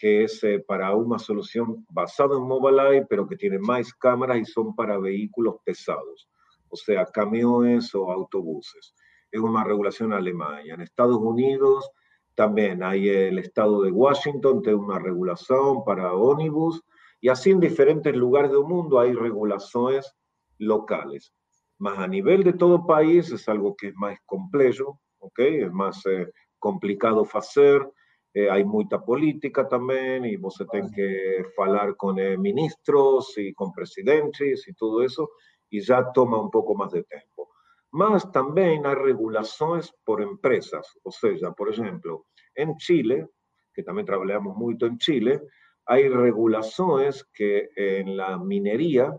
que 0.00 0.24
es 0.24 0.42
eh, 0.44 0.64
para 0.66 0.96
una 0.96 1.18
solución 1.18 1.84
basada 1.90 2.34
en 2.34 2.44
Mobileye, 2.44 3.04
pero 3.04 3.28
que 3.28 3.36
tiene 3.36 3.58
más 3.58 3.92
cámaras 3.92 4.38
y 4.38 4.46
son 4.46 4.74
para 4.74 4.96
vehículos 4.98 5.56
pesados, 5.62 6.26
o 6.70 6.76
sea, 6.76 7.04
camiones 7.04 7.94
o 7.94 8.10
autobuses. 8.10 8.94
Es 9.30 9.38
una 9.38 9.62
regulación 9.62 10.14
alemana. 10.14 10.62
En 10.62 10.80
Estados 10.80 11.18
Unidos 11.18 11.90
también 12.34 12.82
hay 12.82 13.10
el 13.10 13.38
estado 13.40 13.82
de 13.82 13.90
Washington, 13.90 14.62
tiene 14.62 14.78
una 14.78 14.98
regulación 14.98 15.84
para 15.84 16.14
ónibus, 16.14 16.82
y 17.20 17.28
así 17.28 17.50
en 17.50 17.60
diferentes 17.60 18.16
lugares 18.16 18.50
del 18.52 18.64
mundo 18.64 18.98
hay 18.98 19.12
regulaciones 19.12 20.16
locales. 20.56 21.34
Más 21.76 21.98
a 21.98 22.08
nivel 22.08 22.42
de 22.42 22.54
todo 22.54 22.86
país 22.86 23.30
es 23.32 23.46
algo 23.50 23.76
que 23.76 23.88
es 23.88 23.94
más 23.96 24.18
complejo, 24.24 24.98
¿ok? 25.18 25.40
Es 25.40 25.72
más 25.72 26.06
eh, 26.06 26.32
complicado 26.58 27.28
hacer, 27.34 27.86
eh, 28.32 28.48
hay 28.50 28.64
mucha 28.64 29.00
política 29.00 29.68
también, 29.68 30.24
y 30.24 30.36
vos 30.36 30.62
tenés 30.70 30.92
que 30.92 31.44
hablar 31.58 31.96
con 31.96 32.18
eh, 32.18 32.36
ministros 32.36 33.36
y 33.36 33.52
con 33.52 33.72
presidentes 33.72 34.66
y 34.68 34.74
todo 34.74 35.02
eso, 35.02 35.30
y 35.68 35.80
ya 35.80 36.12
toma 36.12 36.40
un 36.40 36.50
poco 36.50 36.74
más 36.74 36.92
de 36.92 37.02
tiempo. 37.04 37.50
Más 37.92 38.30
también 38.30 38.86
hay 38.86 38.94
regulaciones 38.94 39.92
por 40.04 40.22
empresas, 40.22 40.96
o 41.02 41.10
sea, 41.10 41.50
por 41.52 41.70
ejemplo, 41.70 42.26
en 42.54 42.76
Chile, 42.76 43.28
que 43.72 43.82
también 43.82 44.06
trabajamos 44.06 44.56
mucho 44.56 44.86
en 44.86 44.98
Chile, 44.98 45.40
hay 45.86 46.08
regulaciones 46.08 47.24
que 47.32 47.70
en 47.74 48.16
la 48.16 48.38
minería, 48.38 49.12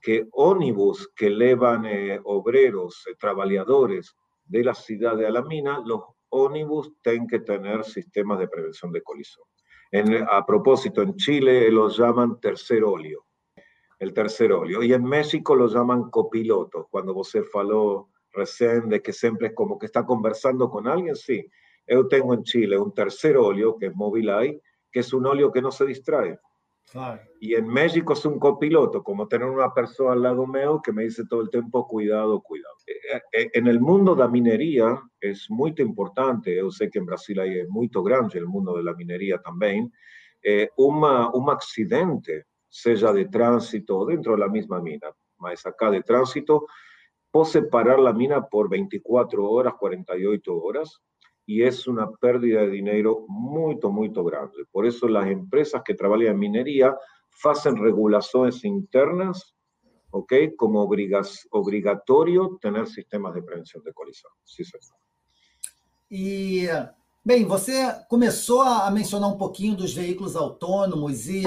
que 0.00 0.26
ónibus 0.32 1.12
que 1.14 1.30
llevan 1.30 1.84
eh, 1.86 2.20
obreros, 2.24 3.06
eh, 3.08 3.14
trabajadores 3.18 4.14
de 4.44 4.64
la 4.64 4.74
ciudad 4.74 5.16
de 5.16 5.26
Alamina, 5.26 5.80
los 5.84 6.02
ónibus 6.30 6.92
tienen 7.02 7.26
que 7.26 7.40
tener 7.40 7.84
sistemas 7.84 8.38
de 8.38 8.48
prevención 8.48 8.92
de 8.92 9.02
colisión. 9.02 9.44
a 10.30 10.44
propósito, 10.44 11.02
en 11.02 11.16
Chile 11.16 11.70
los 11.70 11.96
llaman 11.96 12.40
tercer 12.40 12.84
óleo, 12.84 13.26
el 13.98 14.12
tercer 14.12 14.52
óleo. 14.52 14.82
Y 14.82 14.92
en 14.92 15.04
México 15.04 15.54
lo 15.54 15.68
llaman 15.68 16.10
copiloto. 16.10 16.88
Cuando 16.90 17.14
vos 17.14 17.32
faló 17.52 18.10
recién 18.32 18.88
de 18.88 19.00
que 19.00 19.12
siempre 19.12 19.48
es 19.48 19.54
como 19.54 19.78
que 19.78 19.86
está 19.86 20.04
conversando 20.04 20.68
con 20.68 20.86
alguien, 20.86 21.16
sí. 21.16 21.48
Yo 21.86 22.08
tengo 22.08 22.34
en 22.34 22.42
Chile 22.42 22.76
un 22.78 22.92
tercer 22.92 23.36
óleo, 23.36 23.76
que 23.76 23.86
es 23.86 23.94
Mobileye, 23.94 24.60
que 24.90 25.00
es 25.00 25.12
un 25.12 25.26
óleo 25.26 25.52
que 25.52 25.62
no 25.62 25.70
se 25.70 25.86
distrae. 25.86 26.38
Y 27.40 27.54
en 27.54 27.66
México 27.66 28.12
es 28.12 28.24
un 28.24 28.38
copiloto, 28.38 29.02
como 29.02 29.26
tener 29.26 29.48
una 29.48 29.74
persona 29.74 30.12
al 30.12 30.22
lado 30.22 30.46
mío 30.46 30.80
que 30.82 30.92
me 30.92 31.04
dice 31.04 31.24
todo 31.28 31.42
el 31.42 31.50
tiempo, 31.50 31.86
cuidado, 31.86 32.40
cuidado. 32.40 32.74
Eh, 32.86 33.20
eh, 33.32 33.50
en 33.54 33.66
el 33.66 33.80
mundo 33.80 34.14
de 34.14 34.20
la 34.20 34.28
minería 34.28 35.02
es 35.20 35.50
muy 35.50 35.74
importante, 35.78 36.56
yo 36.56 36.70
sé 36.70 36.88
que 36.88 36.98
en 36.98 37.06
Brasil 37.06 37.40
hay 37.40 37.66
muy 37.66 37.90
grande 37.92 38.38
el 38.38 38.46
mundo 38.46 38.76
de 38.76 38.84
la 38.84 38.94
minería 38.94 39.38
también, 39.38 39.92
eh, 40.42 40.70
un 40.76 41.50
accidente, 41.50 42.46
sea 42.68 43.12
de 43.12 43.24
tránsito 43.26 44.06
dentro 44.06 44.32
de 44.32 44.38
la 44.38 44.48
misma 44.48 44.80
mina, 44.80 45.08
más 45.38 45.66
acá 45.66 45.90
de 45.90 46.02
tránsito, 46.02 46.66
puedo 47.30 47.46
separar 47.46 47.98
la 47.98 48.12
mina 48.12 48.46
por 48.46 48.68
24 48.68 49.44
horas, 49.50 49.74
48 49.74 50.56
horas, 50.56 51.02
y 51.46 51.62
es 51.62 51.86
una 51.86 52.10
pérdida 52.10 52.62
de 52.62 52.70
dinero 52.70 53.24
muy, 53.28 53.76
muy 53.76 54.08
grande. 54.08 54.64
Por 54.70 54.84
eso 54.84 55.06
las 55.06 55.28
empresas 55.28 55.82
que 55.84 55.94
trabajan 55.94 56.26
en 56.26 56.38
minería 56.38 56.94
hacen 57.44 57.76
regulaciones 57.76 58.64
internas, 58.64 59.54
¿ok? 60.10 60.32
Como 60.56 60.82
obligatorio 60.82 62.58
tener 62.60 62.88
sistemas 62.88 63.34
de 63.34 63.42
prevención 63.42 63.84
de 63.84 63.92
colisión. 63.92 64.32
Sí, 64.44 64.64
sí. 64.64 64.76
E, 66.10 66.68
bem, 67.24 67.44
você 67.44 67.92
começou 68.08 68.62
a 68.62 68.90
mencionar 68.90 69.28
um 69.28 69.38
pouquinho 69.38 69.76
dos 69.76 69.92
veículos 69.92 70.34
autônomos 70.34 71.28
e, 71.28 71.42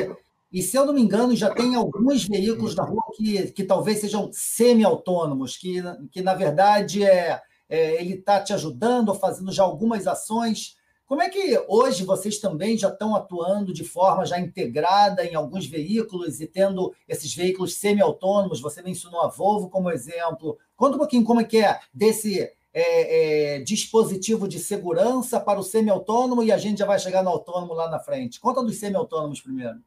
e 0.52 0.62
se 0.62 0.78
eu 0.78 0.86
não 0.86 0.94
me 0.94 1.02
engano, 1.02 1.36
já 1.36 1.54
tem 1.54 1.76
alguns 1.76 2.26
veículos 2.26 2.76
na 2.76 2.84
rua 2.84 3.04
que, 3.16 3.52
que 3.52 3.64
talvez 3.64 4.00
sejam 4.00 4.30
semi-autônomos, 4.32 5.58
que, 5.58 5.82
que 6.12 6.22
na 6.22 6.34
verdade 6.34 7.04
é, 7.04 7.42
é, 7.70 8.02
ele 8.02 8.16
está 8.16 8.42
te 8.42 8.52
ajudando 8.52 9.14
fazendo 9.14 9.52
já 9.52 9.64
algumas 9.64 10.08
ações. 10.08 10.76
Como 11.06 11.22
é 11.22 11.30
que 11.30 11.60
hoje 11.68 12.04
vocês 12.04 12.40
também 12.40 12.78
já 12.78 12.90
estão 12.90 13.16
atuando 13.16 13.74
de 13.74 13.84
forma 13.84 14.26
já 14.26 14.40
integrada 14.40 15.26
em 15.26 15.36
alguns 15.36 15.66
veículos 15.66 16.40
e 16.40 16.48
tendo 16.48 16.94
esses 17.08 17.34
veículos 17.34 17.76
semi-autônomos? 17.76 18.62
Você 18.62 18.82
mencionou 18.82 19.22
a 19.22 19.28
Volvo 19.28 19.70
como 19.70 19.90
exemplo. 19.90 20.58
Conta 20.76 20.96
um 20.96 21.00
pouquinho 21.00 21.24
como 21.24 21.42
é 21.42 21.44
que 21.44 21.58
é 21.58 21.80
desse 21.94 22.42
é, 22.72 23.56
é, 23.56 23.60
dispositivo 23.60 24.48
de 24.48 24.60
segurança 24.60 25.40
para 25.40 25.60
o 25.60 25.64
semi-autônomo 25.64 26.44
e 26.44 26.52
a 26.52 26.58
gente 26.58 26.80
já 26.80 26.86
vai 26.86 27.00
chegar 27.00 27.24
no 27.24 27.32
autônomo 27.32 27.74
lá 27.74 27.90
na 27.90 28.00
frente. 28.00 28.40
Conta 28.40 28.64
dos 28.64 28.80
semi-autônomos 28.80 29.42
primeiro. 29.42 29.80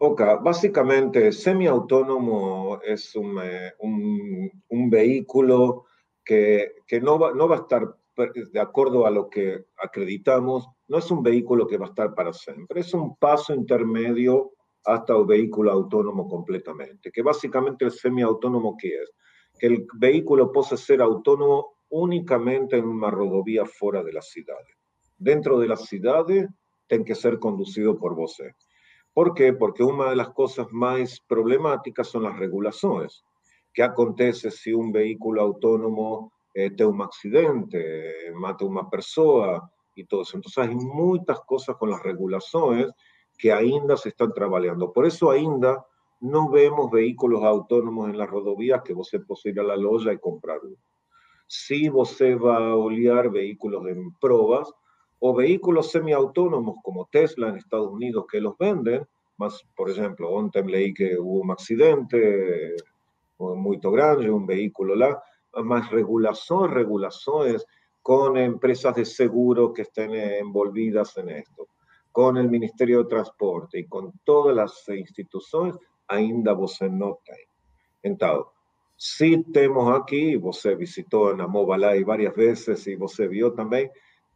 Ok, 0.00 0.26
básicamente 0.42 1.30
semi-autónomo 1.30 2.80
es 2.82 3.14
un, 3.14 3.38
un, 3.78 4.50
un 4.68 4.90
vehículo 4.90 5.84
que, 6.24 6.72
que 6.86 7.00
no, 7.00 7.18
va, 7.18 7.32
no 7.32 7.48
va 7.48 7.56
a 7.56 7.60
estar 7.60 7.96
de 8.16 8.60
acuerdo 8.60 9.06
a 9.06 9.10
lo 9.10 9.28
que 9.28 9.64
acreditamos, 9.76 10.68
no 10.86 10.98
es 10.98 11.10
un 11.10 11.22
vehículo 11.22 11.66
que 11.66 11.78
va 11.78 11.86
a 11.86 11.88
estar 11.88 12.14
para 12.14 12.32
siempre, 12.32 12.80
es 12.80 12.94
un 12.94 13.16
paso 13.16 13.52
intermedio 13.54 14.52
hasta 14.84 15.16
un 15.16 15.26
vehículo 15.26 15.72
autónomo 15.72 16.28
completamente, 16.28 17.10
que 17.10 17.22
básicamente 17.22 17.84
el 17.84 17.90
semiautónomo 17.90 18.76
que 18.76 18.88
es, 18.88 19.12
que 19.58 19.66
el 19.66 19.86
vehículo 19.94 20.52
puede 20.52 20.76
ser 20.76 21.00
autónomo 21.00 21.74
únicamente 21.88 22.76
en 22.76 22.86
una 22.86 23.10
rodovía 23.10 23.64
fuera 23.66 24.02
de 24.02 24.12
las 24.12 24.28
ciudades. 24.28 24.76
Dentro 25.16 25.58
de 25.58 25.68
las 25.68 25.86
ciudades, 25.86 26.48
tiene 26.86 27.04
que 27.04 27.14
ser 27.14 27.38
conducido 27.38 27.98
por 27.98 28.14
vos. 28.14 28.36
¿Por 29.12 29.32
qué? 29.34 29.52
Porque 29.52 29.82
una 29.82 30.10
de 30.10 30.16
las 30.16 30.30
cosas 30.30 30.66
más 30.70 31.20
problemáticas 31.26 32.08
son 32.08 32.24
las 32.24 32.38
regulaciones. 32.38 33.24
¿Qué 33.74 33.82
acontece 33.82 34.52
si 34.52 34.72
un 34.72 34.92
vehículo 34.92 35.42
autónomo 35.42 36.32
eh, 36.54 36.70
tiene 36.70 36.92
un 36.92 37.02
accidente, 37.02 38.32
mata 38.32 38.64
a 38.64 38.68
una 38.68 38.88
persona 38.88 39.60
y 39.96 40.04
todo 40.04 40.22
eso? 40.22 40.36
Entonces 40.36 40.58
hay 40.58 40.76
muchas 40.76 41.40
cosas 41.40 41.76
con 41.76 41.90
las 41.90 42.00
regulaciones 42.00 42.92
que 43.36 43.52
ainda 43.52 43.96
se 43.96 44.10
están 44.10 44.32
trabajando. 44.32 44.92
Por 44.92 45.06
eso 45.06 45.28
ainda 45.28 45.84
no 46.20 46.48
vemos 46.48 46.88
vehículos 46.90 47.42
autónomos 47.42 48.08
en 48.08 48.16
las 48.16 48.30
rodovías 48.30 48.82
que 48.82 48.94
vos 48.94 49.10
puede 49.26 49.50
ir 49.50 49.58
a 49.58 49.64
la 49.64 49.76
loja 49.76 50.12
y 50.12 50.18
comprar 50.18 50.60
uno. 50.62 50.76
Si 51.46 51.88
vos 51.88 52.16
va 52.22 52.68
a 52.68 52.76
olear 52.76 53.28
vehículos 53.30 53.86
en 53.88 54.14
pruebas 54.20 54.72
o 55.18 55.34
vehículos 55.34 55.90
semiautónomos 55.90 56.76
como 56.82 57.08
Tesla 57.10 57.48
en 57.48 57.56
Estados 57.56 57.90
Unidos 57.90 58.24
que 58.30 58.40
los 58.40 58.56
venden, 58.56 59.04
más, 59.36 59.62
por 59.76 59.90
ejemplo, 59.90 60.30
ontem 60.30 60.66
leí 60.66 60.94
que 60.94 61.18
hubo 61.18 61.40
un 61.40 61.50
accidente, 61.50 62.74
muy 63.38 63.78
grande, 63.82 64.30
un 64.30 64.46
vehículo 64.46 64.94
lá, 64.94 65.22
más 65.62 65.90
regulación, 65.90 66.70
regulaciones 66.70 67.66
con 68.02 68.36
empresas 68.36 68.94
de 68.94 69.04
seguro 69.04 69.72
que 69.72 69.82
estén 69.82 70.14
envolvidas 70.14 71.16
en 71.16 71.30
esto, 71.30 71.68
con 72.12 72.36
el 72.36 72.50
Ministerio 72.50 73.02
de 73.02 73.08
Transporte 73.08 73.78
y 73.78 73.86
con 73.86 74.12
todas 74.24 74.54
las 74.54 74.88
instituciones, 74.88 75.76
ainda 76.08 76.52
você 76.52 76.88
no 76.88 77.18
tem. 77.24 77.46
Entonces, 78.02 78.52
si 78.96 79.42
tenemos 79.44 79.98
aquí, 79.98 80.36
você 80.36 80.74
visitó 80.74 81.30
en 81.30 81.38
la 81.38 81.46
Mobileye 81.46 82.04
varias 82.04 82.34
veces 82.34 82.86
y 82.86 82.94
você 82.94 83.26
vio 83.26 83.52
también, 83.54 83.90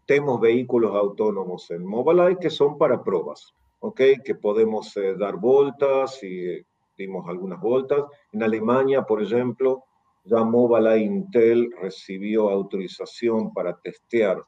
tenemos 0.07 0.41
vehículos 0.41 0.97
autónomos 0.97 1.71
en 1.71 1.85
Mobileye 1.85 2.39
que 2.39 2.51
son 2.51 2.79
para 2.79 3.03
pruebas, 3.05 3.55
¿ok? 3.81 4.01
Que 4.25 4.35
podemos 4.35 4.97
eh, 4.97 5.15
dar 5.17 5.37
vueltas 5.37 6.23
y 6.25 6.65
dimos 6.99 7.27
algunas 7.29 7.61
vueltas. 7.61 8.05
En 8.33 8.43
Alemania, 8.43 9.03
por 9.03 9.23
ejemplo, 9.23 9.85
ya 10.25 10.45
Mobileye 10.45 11.05
Intel 11.05 11.71
recibió 11.81 12.51
autorización 12.51 13.53
para 13.55 13.79
testear 13.79 14.43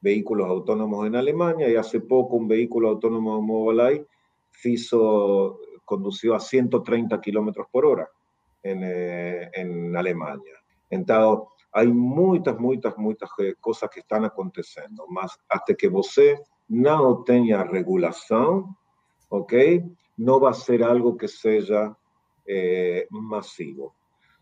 vehículos 0.00 0.48
autónomos 0.48 1.06
en 1.06 1.16
Alemania 1.16 1.70
y 1.70 1.76
hace 1.76 2.00
poco 2.00 2.36
un 2.36 2.48
vehículo 2.48 2.88
autónomo 2.90 3.36
de 3.36 3.42
Mobileye 3.42 4.06
hizo 4.64 5.58
conducido 5.84 6.34
a 6.34 6.40
130 6.40 7.20
kilómetros 7.20 7.66
por 7.70 7.86
hora 7.86 8.08
en, 8.62 8.80
eh, 8.82 9.50
en 9.54 9.96
Alemanha. 9.96 10.54
Então, 10.90 11.48
há 11.72 11.84
muitas, 11.84 12.58
muitas, 12.58 12.96
muitas 12.96 13.30
coisas 13.60 13.90
que 13.90 14.00
estão 14.00 14.24
acontecendo, 14.24 15.06
mas 15.08 15.32
até 15.48 15.74
que 15.74 15.88
você 15.88 16.38
não 16.68 17.22
tenha 17.24 17.62
regulação, 17.62 18.74
ok? 19.30 19.84
Não 20.26 20.38
vai 20.38 20.54
ser 20.54 20.82
algo 20.82 21.16
que 21.16 21.28
seja 21.28 21.96
eh, 22.46 23.06
masivo. 23.10 23.94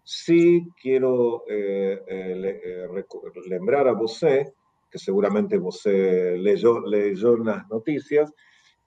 Sí 0.04 0.66
quiero 0.80 1.44
eh, 1.48 2.02
eh, 2.06 2.60
eh, 2.64 3.48
lembrar 3.48 3.86
a 3.86 3.92
você, 3.92 4.52
que 4.90 4.98
seguramente 4.98 5.56
você 5.56 6.36
leyó, 6.36 6.80
leyó 6.80 7.36
las 7.36 7.68
noticias, 7.68 8.32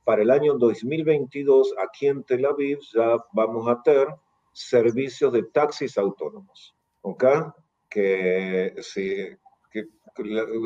para 0.03 0.21
el 0.21 0.31
año 0.31 0.55
2022 0.55 1.75
aquí 1.81 2.07
en 2.07 2.23
Tel 2.23 2.45
Aviv 2.45 2.79
ya 2.93 3.17
vamos 3.31 3.67
a 3.69 3.81
tener 3.81 4.09
servicios 4.51 5.31
de 5.31 5.43
taxis 5.43 5.97
autónomos, 5.97 6.75
¿ok? 7.01 7.23
Que 7.89 8.75
si 8.81 9.29
que, 9.71 9.88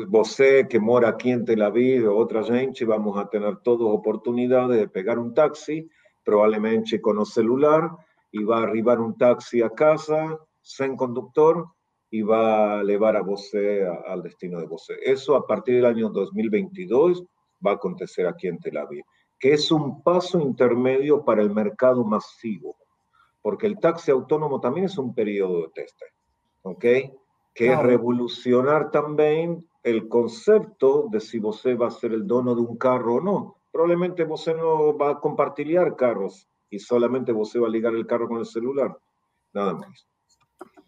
você 0.08 0.66
que 0.68 0.80
mora 0.80 1.10
aquí 1.10 1.30
en 1.30 1.44
Tel 1.44 1.62
Aviv 1.62 2.08
o 2.08 2.16
otra 2.16 2.42
gente, 2.42 2.84
vamos 2.84 3.16
a 3.16 3.28
tener 3.30 3.58
todas 3.58 3.86
oportunidades 3.88 4.80
de 4.80 4.88
pegar 4.88 5.18
un 5.18 5.32
taxi, 5.32 5.88
probablemente 6.28 7.00
con 7.00 7.18
un 7.18 7.24
celular, 7.24 7.90
y 8.30 8.44
va 8.44 8.58
a 8.58 8.64
arribar 8.64 9.00
un 9.00 9.16
taxi 9.16 9.62
a 9.62 9.70
casa 9.70 10.38
sin 10.60 10.94
conductor 10.94 11.64
y 12.10 12.20
va 12.20 12.80
a 12.80 12.82
llevar 12.82 13.16
a 13.16 13.22
você 13.22 13.86
al 14.06 14.22
destino 14.22 14.60
de 14.60 14.66
você. 14.66 14.94
Eso 15.02 15.34
a 15.36 15.46
partir 15.46 15.76
del 15.76 15.86
año 15.86 16.10
2022 16.10 17.24
va 17.66 17.70
a 17.70 17.74
acontecer 17.76 18.26
aquí 18.26 18.46
en 18.46 18.58
Tel 18.58 18.76
Aviv, 18.76 19.04
que 19.38 19.54
es 19.54 19.70
un 19.70 20.02
paso 20.02 20.38
intermedio 20.38 21.24
para 21.24 21.40
el 21.40 21.50
mercado 21.50 22.04
masivo, 22.04 22.76
porque 23.40 23.66
el 23.66 23.78
taxi 23.78 24.10
autónomo 24.10 24.60
también 24.60 24.84
es 24.84 24.98
un 24.98 25.14
periodo 25.14 25.62
de 25.62 25.68
teste, 25.70 26.04
¿ok? 26.60 26.84
Que 27.54 27.72
es 27.72 27.78
revolucionar 27.78 28.90
también 28.90 29.66
el 29.82 30.08
concepto 30.08 31.06
de 31.10 31.20
si 31.20 31.38
você 31.38 31.74
va 31.74 31.86
a 31.86 31.90
ser 31.90 32.12
el 32.12 32.26
dono 32.26 32.54
de 32.54 32.60
un 32.60 32.76
carro 32.76 33.14
o 33.14 33.20
no. 33.22 33.57
Probablemente 33.78 34.24
você 34.24 34.52
no 34.54 34.98
va 34.98 35.12
a 35.12 35.20
compartir 35.20 35.68
carros 35.96 36.48
y 36.68 36.80
solamente 36.80 37.30
você 37.30 37.60
vai 37.60 37.70
ligar 37.70 37.94
o 37.94 38.04
carro 38.04 38.26
com 38.26 38.34
o 38.34 38.44
celular. 38.44 38.92
Nada 39.54 39.72
mais. 39.72 40.04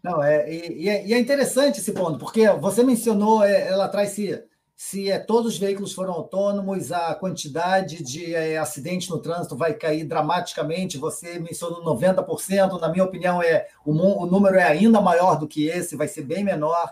Não, 0.03 0.21
é, 0.21 0.53
e, 0.53 0.89
é, 0.89 1.07
e, 1.07 1.13
é, 1.13 1.17
interessante 1.17 1.79
esse 1.79 1.93
ponto, 1.93 2.19
porque 2.19 2.49
você 2.49 2.83
mencionou 2.83 3.45
é, 3.45 3.73
lá 3.77 3.85
atrás 3.85 4.09
se, 4.09 4.43
se 4.75 5.09
é, 5.09 5.19
todos 5.19 5.53
os 5.53 5.57
veículos 5.57 5.93
foram 5.93 6.11
autônomos, 6.11 6.91
a 6.91 7.15
quantidade 7.15 8.03
de 8.03 8.35
é, 8.35 8.57
acidentes 8.57 9.07
no 9.07 9.21
trânsito 9.21 9.55
vai 9.55 9.73
cair 9.73 10.03
dramaticamente. 10.03 10.97
Você 10.97 11.39
mencionou 11.39 11.81
90%, 11.97 12.77
na 12.77 12.89
minha 12.89 13.05
opinião, 13.05 13.41
é 13.41 13.69
o, 13.85 13.93
o 13.93 14.25
número 14.25 14.57
é 14.57 14.63
ainda 14.63 14.99
maior 14.99 15.39
do 15.39 15.47
que 15.47 15.65
esse, 15.69 15.95
vai 15.95 16.09
ser 16.09 16.23
bem 16.23 16.43
menor. 16.43 16.91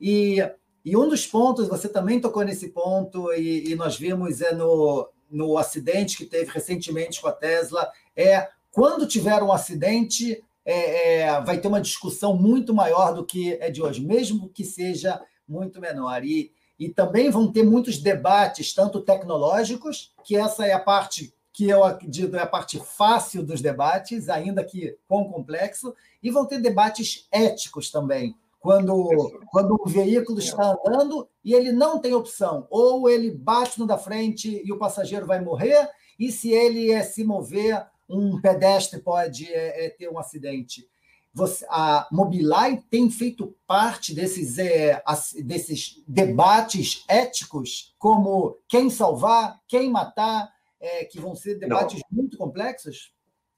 E, 0.00 0.38
e 0.84 0.96
um 0.96 1.08
dos 1.08 1.24
pontos, 1.24 1.68
você 1.68 1.88
também 1.88 2.20
tocou 2.20 2.42
nesse 2.42 2.70
ponto, 2.70 3.32
e, 3.32 3.70
e 3.70 3.76
nós 3.76 3.96
vimos 3.96 4.40
é 4.40 4.52
no, 4.52 5.08
no 5.30 5.58
acidente 5.58 6.16
que 6.16 6.24
teve 6.24 6.50
recentemente 6.50 7.20
com 7.20 7.28
a 7.28 7.32
Tesla, 7.32 7.90
é 8.14 8.48
quando 8.70 9.06
tiver 9.06 9.42
um 9.42 9.52
acidente, 9.52 10.44
é, 10.64 11.20
é, 11.20 11.40
vai 11.40 11.58
ter 11.58 11.68
uma 11.68 11.80
discussão 11.80 12.36
muito 12.36 12.74
maior 12.74 13.14
do 13.14 13.24
que 13.24 13.54
é 13.54 13.70
de 13.70 13.82
hoje, 13.82 14.04
mesmo 14.04 14.48
que 14.48 14.64
seja 14.64 15.20
muito 15.48 15.80
menor. 15.80 16.24
E, 16.24 16.52
e 16.78 16.88
também 16.88 17.30
vão 17.30 17.50
ter 17.50 17.64
muitos 17.64 17.98
debates, 17.98 18.74
tanto 18.74 19.00
tecnológicos, 19.00 20.12
que 20.24 20.36
essa 20.36 20.66
é 20.66 20.72
a 20.72 20.80
parte 20.80 21.32
que 21.56 21.70
eu 21.70 21.82
acredito 21.84 22.36
é 22.36 22.40
a 22.40 22.46
parte 22.46 22.78
fácil 22.78 23.42
dos 23.42 23.62
debates, 23.62 24.28
ainda 24.28 24.62
que 24.62 24.94
com 25.08 25.24
complexo, 25.24 25.94
e 26.22 26.30
vão 26.30 26.44
ter 26.44 26.60
debates 26.60 27.26
éticos 27.32 27.90
também. 27.90 28.36
Quando, 28.66 29.40
quando 29.52 29.80
o 29.80 29.88
veículo 29.88 30.40
está 30.40 30.76
andando 30.84 31.28
e 31.44 31.54
ele 31.54 31.70
não 31.70 32.00
tem 32.00 32.12
opção, 32.14 32.66
ou 32.68 33.08
ele 33.08 33.30
bate 33.30 33.78
no 33.78 33.86
da 33.86 33.96
frente 33.96 34.60
e 34.64 34.72
o 34.72 34.76
passageiro 34.76 35.24
vai 35.24 35.40
morrer, 35.40 35.88
e 36.18 36.32
se 36.32 36.50
ele 36.50 36.90
é, 36.90 37.04
se 37.04 37.22
mover, 37.22 37.86
um 38.08 38.40
pedestre 38.40 38.98
pode 38.98 39.46
é, 39.46 39.86
é, 39.86 39.90
ter 39.90 40.08
um 40.08 40.18
acidente. 40.18 40.84
Você, 41.32 41.64
a 41.70 42.08
Mobileye 42.10 42.82
tem 42.90 43.08
feito 43.08 43.54
parte 43.68 44.12
desses, 44.12 44.58
é, 44.58 45.00
desses 45.44 46.02
debates 46.08 47.04
éticos, 47.06 47.94
como 48.00 48.58
quem 48.68 48.90
salvar, 48.90 49.60
quem 49.68 49.88
matar, 49.88 50.50
é, 50.80 51.04
que 51.04 51.20
vão 51.20 51.36
ser 51.36 51.54
debates 51.54 52.00
não. 52.10 52.20
muito 52.20 52.36
complexos? 52.36 53.12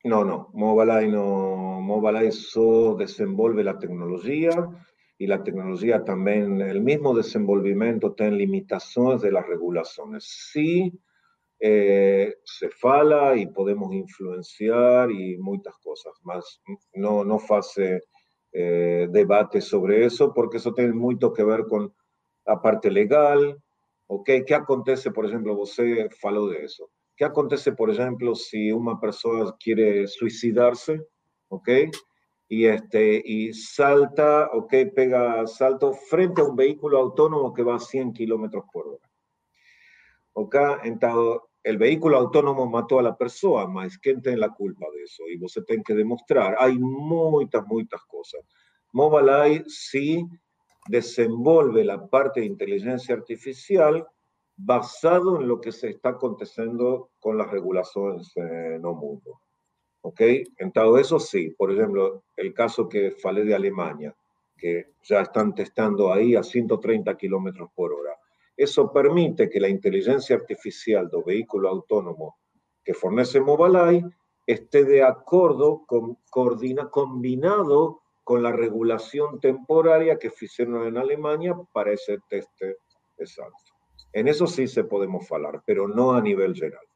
Não, 0.04 0.22
não. 0.22 0.50
Mobileye, 0.52 1.10
não. 1.10 1.80
Mobileye 1.80 2.30
só 2.30 2.92
desenvolve 2.92 3.66
a 3.66 3.72
tecnologia 3.72 4.50
e 5.18 5.32
a 5.32 5.38
tecnologia 5.38 5.98
também, 6.00 6.44
o 6.44 6.82
mesmo 6.82 7.14
desenvolvimento 7.14 8.10
tem 8.10 8.30
limitações 8.30 9.22
das 9.22 9.46
regulações. 9.46 10.24
Sim, 10.52 10.92
eh, 11.60 12.36
se 12.44 12.68
fala 12.70 13.36
y 13.36 13.46
podemos 13.46 13.92
influenciar 13.92 15.10
y 15.10 15.36
muchas 15.38 15.76
cosas, 15.78 16.12
más 16.22 16.60
no, 16.94 17.24
no 17.24 17.40
hace 17.50 18.00
eh, 18.52 19.08
debate 19.10 19.60
sobre 19.60 20.04
eso, 20.04 20.32
porque 20.32 20.58
eso 20.58 20.72
tiene 20.72 20.92
mucho 20.92 21.32
que 21.32 21.42
ver 21.42 21.66
con 21.66 21.92
la 22.46 22.62
parte 22.62 22.90
legal, 22.90 23.60
¿ok? 24.06 24.30
¿Qué 24.46 24.54
acontece, 24.54 25.10
por 25.10 25.26
ejemplo, 25.26 25.58
usted 25.60 26.10
faló 26.20 26.46
de 26.46 26.64
eso? 26.64 26.90
¿Qué 27.16 27.24
acontece, 27.24 27.72
por 27.72 27.90
ejemplo, 27.90 28.36
si 28.36 28.70
una 28.70 29.00
persona 29.00 29.52
quiere 29.58 30.06
suicidarse, 30.06 31.04
¿ok? 31.48 31.68
Y, 32.48 32.64
este, 32.64 33.22
y 33.24 33.52
salta, 33.52 34.50
¿ok? 34.52 34.74
Pega 34.94 35.46
salto 35.46 35.92
frente 35.92 36.40
a 36.40 36.44
un 36.44 36.56
vehículo 36.56 36.98
autónomo 36.98 37.52
que 37.52 37.62
va 37.62 37.76
a 37.76 37.80
100 37.80 38.14
kilómetros 38.14 38.64
por 38.72 38.88
hora. 38.88 39.10
¿Ok? 40.32 40.56
Entonces, 40.84 41.42
el 41.62 41.76
vehículo 41.76 42.16
autónomo 42.16 42.66
mató 42.66 42.98
a 42.98 43.02
la 43.02 43.16
persona, 43.16 43.66
mas 43.66 43.98
¿quién 43.98 44.22
tiene 44.22 44.38
la 44.38 44.54
culpa 44.54 44.86
de 44.94 45.02
eso? 45.02 45.24
Y 45.28 45.36
vos 45.36 45.52
tenés 45.66 45.84
que 45.84 45.94
demostrar. 45.94 46.56
Hay 46.58 46.78
muchas, 46.78 47.66
muchas 47.66 48.00
cosas. 48.04 48.40
Mobileye 48.92 49.64
sí 49.66 50.26
desenvolve 50.88 51.84
la 51.84 52.08
parte 52.08 52.40
de 52.40 52.46
inteligencia 52.46 53.14
artificial 53.14 54.06
basado 54.56 55.40
en 55.40 55.48
lo 55.48 55.60
que 55.60 55.72
se 55.72 55.90
está 55.90 56.10
aconteciendo 56.10 57.10
con 57.20 57.36
las 57.36 57.50
regulaciones 57.50 58.32
en 58.36 58.74
el 58.74 58.80
mundo. 58.80 59.40
¿Ok? 60.02 60.20
Entonces, 60.58 61.06
eso 61.06 61.18
sí. 61.18 61.50
Por 61.50 61.72
ejemplo, 61.72 62.24
el 62.36 62.54
caso 62.54 62.88
que 62.88 63.10
falé 63.10 63.44
de 63.44 63.54
Alemania, 63.54 64.14
que 64.56 64.92
ya 65.02 65.22
están 65.22 65.54
testando 65.54 66.12
ahí 66.12 66.34
a 66.34 66.42
130 66.42 67.16
kilómetros 67.16 67.70
por 67.74 67.92
hora. 67.92 68.16
Eso 68.56 68.92
permite 68.92 69.48
que 69.48 69.60
la 69.60 69.68
inteligencia 69.68 70.36
artificial 70.36 71.08
del 71.08 71.22
vehículo 71.22 71.68
autónomo 71.68 72.38
que 72.84 72.92
fornece 72.92 73.40
Mobileye 73.40 74.04
esté 74.46 74.84
de 74.84 75.02
acuerdo, 75.02 75.84
con, 75.86 76.16
coordina, 76.30 76.88
combinado 76.88 78.00
con 78.24 78.42
la 78.42 78.50
regulación 78.50 79.40
temporaria 79.40 80.18
que 80.18 80.32
hicieron 80.40 80.86
en 80.86 80.96
Alemania 80.96 81.54
para 81.72 81.92
ese 81.92 82.18
teste 82.28 82.78
exacto. 83.18 83.72
En 84.12 84.26
eso 84.26 84.46
sí 84.46 84.66
se 84.66 84.84
podemos 84.84 85.30
hablar, 85.30 85.62
pero 85.66 85.86
no 85.86 86.12
a 86.12 86.20
nivel 86.20 86.54
general. 86.54 86.87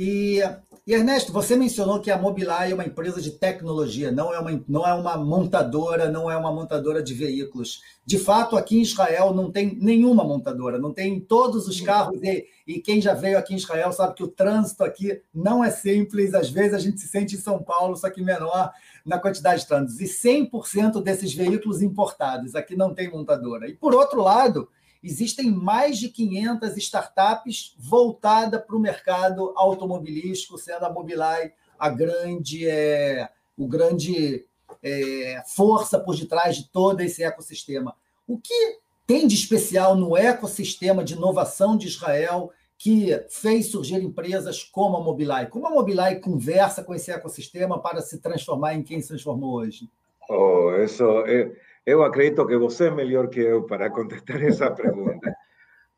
E, 0.00 0.38
e, 0.86 0.94
Ernesto, 0.94 1.32
você 1.32 1.56
mencionou 1.56 1.98
que 1.98 2.08
a 2.08 2.16
Mobileye 2.16 2.70
é 2.70 2.74
uma 2.74 2.86
empresa 2.86 3.20
de 3.20 3.32
tecnologia, 3.32 4.12
não 4.12 4.32
é, 4.32 4.38
uma, 4.38 4.64
não 4.68 4.86
é 4.86 4.94
uma 4.94 5.16
montadora, 5.16 6.08
não 6.08 6.30
é 6.30 6.36
uma 6.36 6.52
montadora 6.52 7.02
de 7.02 7.12
veículos. 7.14 7.80
De 8.06 8.16
fato, 8.16 8.56
aqui 8.56 8.78
em 8.78 8.82
Israel 8.82 9.34
não 9.34 9.50
tem 9.50 9.76
nenhuma 9.80 10.22
montadora, 10.22 10.78
não 10.78 10.92
tem 10.92 11.18
todos 11.18 11.66
os 11.66 11.80
carros. 11.80 12.22
E, 12.22 12.46
e 12.64 12.80
quem 12.80 13.00
já 13.00 13.12
veio 13.12 13.36
aqui 13.36 13.54
em 13.54 13.56
Israel 13.56 13.90
sabe 13.90 14.14
que 14.14 14.22
o 14.22 14.28
trânsito 14.28 14.84
aqui 14.84 15.20
não 15.34 15.64
é 15.64 15.70
simples. 15.72 16.32
Às 16.32 16.48
vezes 16.48 16.74
a 16.74 16.78
gente 16.78 17.00
se 17.00 17.08
sente 17.08 17.34
em 17.34 17.40
São 17.40 17.60
Paulo, 17.60 17.96
só 17.96 18.08
que 18.08 18.22
menor 18.22 18.70
na 19.04 19.18
quantidade 19.18 19.62
de 19.62 19.66
trânsitos. 19.66 20.00
E 20.00 20.04
100% 20.04 21.02
desses 21.02 21.34
veículos 21.34 21.82
importados, 21.82 22.54
aqui 22.54 22.76
não 22.76 22.94
tem 22.94 23.10
montadora. 23.10 23.68
E 23.68 23.74
por 23.74 23.96
outro 23.96 24.22
lado, 24.22 24.68
existem 25.02 25.50
mais 25.50 25.98
de 25.98 26.08
500 26.08 26.76
startups 26.76 27.74
voltadas 27.78 28.62
para 28.62 28.76
o 28.76 28.80
mercado 28.80 29.52
automobilístico, 29.56 30.58
sendo 30.58 30.84
a 30.84 30.92
Mobileye 30.92 31.52
a 31.78 31.88
grande, 31.88 32.68
é, 32.68 33.28
o 33.56 33.66
grande 33.66 34.44
é, 34.82 35.42
força 35.46 35.98
por 35.98 36.16
detrás 36.16 36.56
de 36.56 36.68
todo 36.68 37.00
esse 37.00 37.22
ecossistema. 37.22 37.94
O 38.26 38.38
que 38.38 38.78
tem 39.06 39.26
de 39.26 39.34
especial 39.34 39.94
no 39.94 40.16
ecossistema 40.16 41.04
de 41.04 41.14
inovação 41.14 41.76
de 41.76 41.86
Israel 41.86 42.50
que 42.76 43.24
fez 43.28 43.70
surgir 43.70 44.02
empresas 44.02 44.62
como 44.62 44.96
a 44.96 45.02
Mobileye? 45.02 45.48
Como 45.48 45.66
a 45.66 45.70
Mobileye 45.70 46.20
conversa 46.20 46.82
com 46.82 46.94
esse 46.94 47.10
ecossistema 47.10 47.80
para 47.80 48.00
se 48.00 48.18
transformar 48.18 48.74
em 48.74 48.82
quem 48.82 49.00
se 49.00 49.08
transformou 49.08 49.54
hoje? 49.54 49.88
Oh, 50.28 50.74
isso 50.84 51.04
é 51.26 51.50
Eu 51.90 51.98
acredito 52.02 52.46
que 52.46 52.56
você 52.56 52.88
é 52.88 52.90
melhor 52.90 53.28
que 53.28 53.40
eu 53.40 53.64
para 53.66 53.90
contestar 53.90 54.40
essa 54.42 54.70
pergunta. 54.70 55.28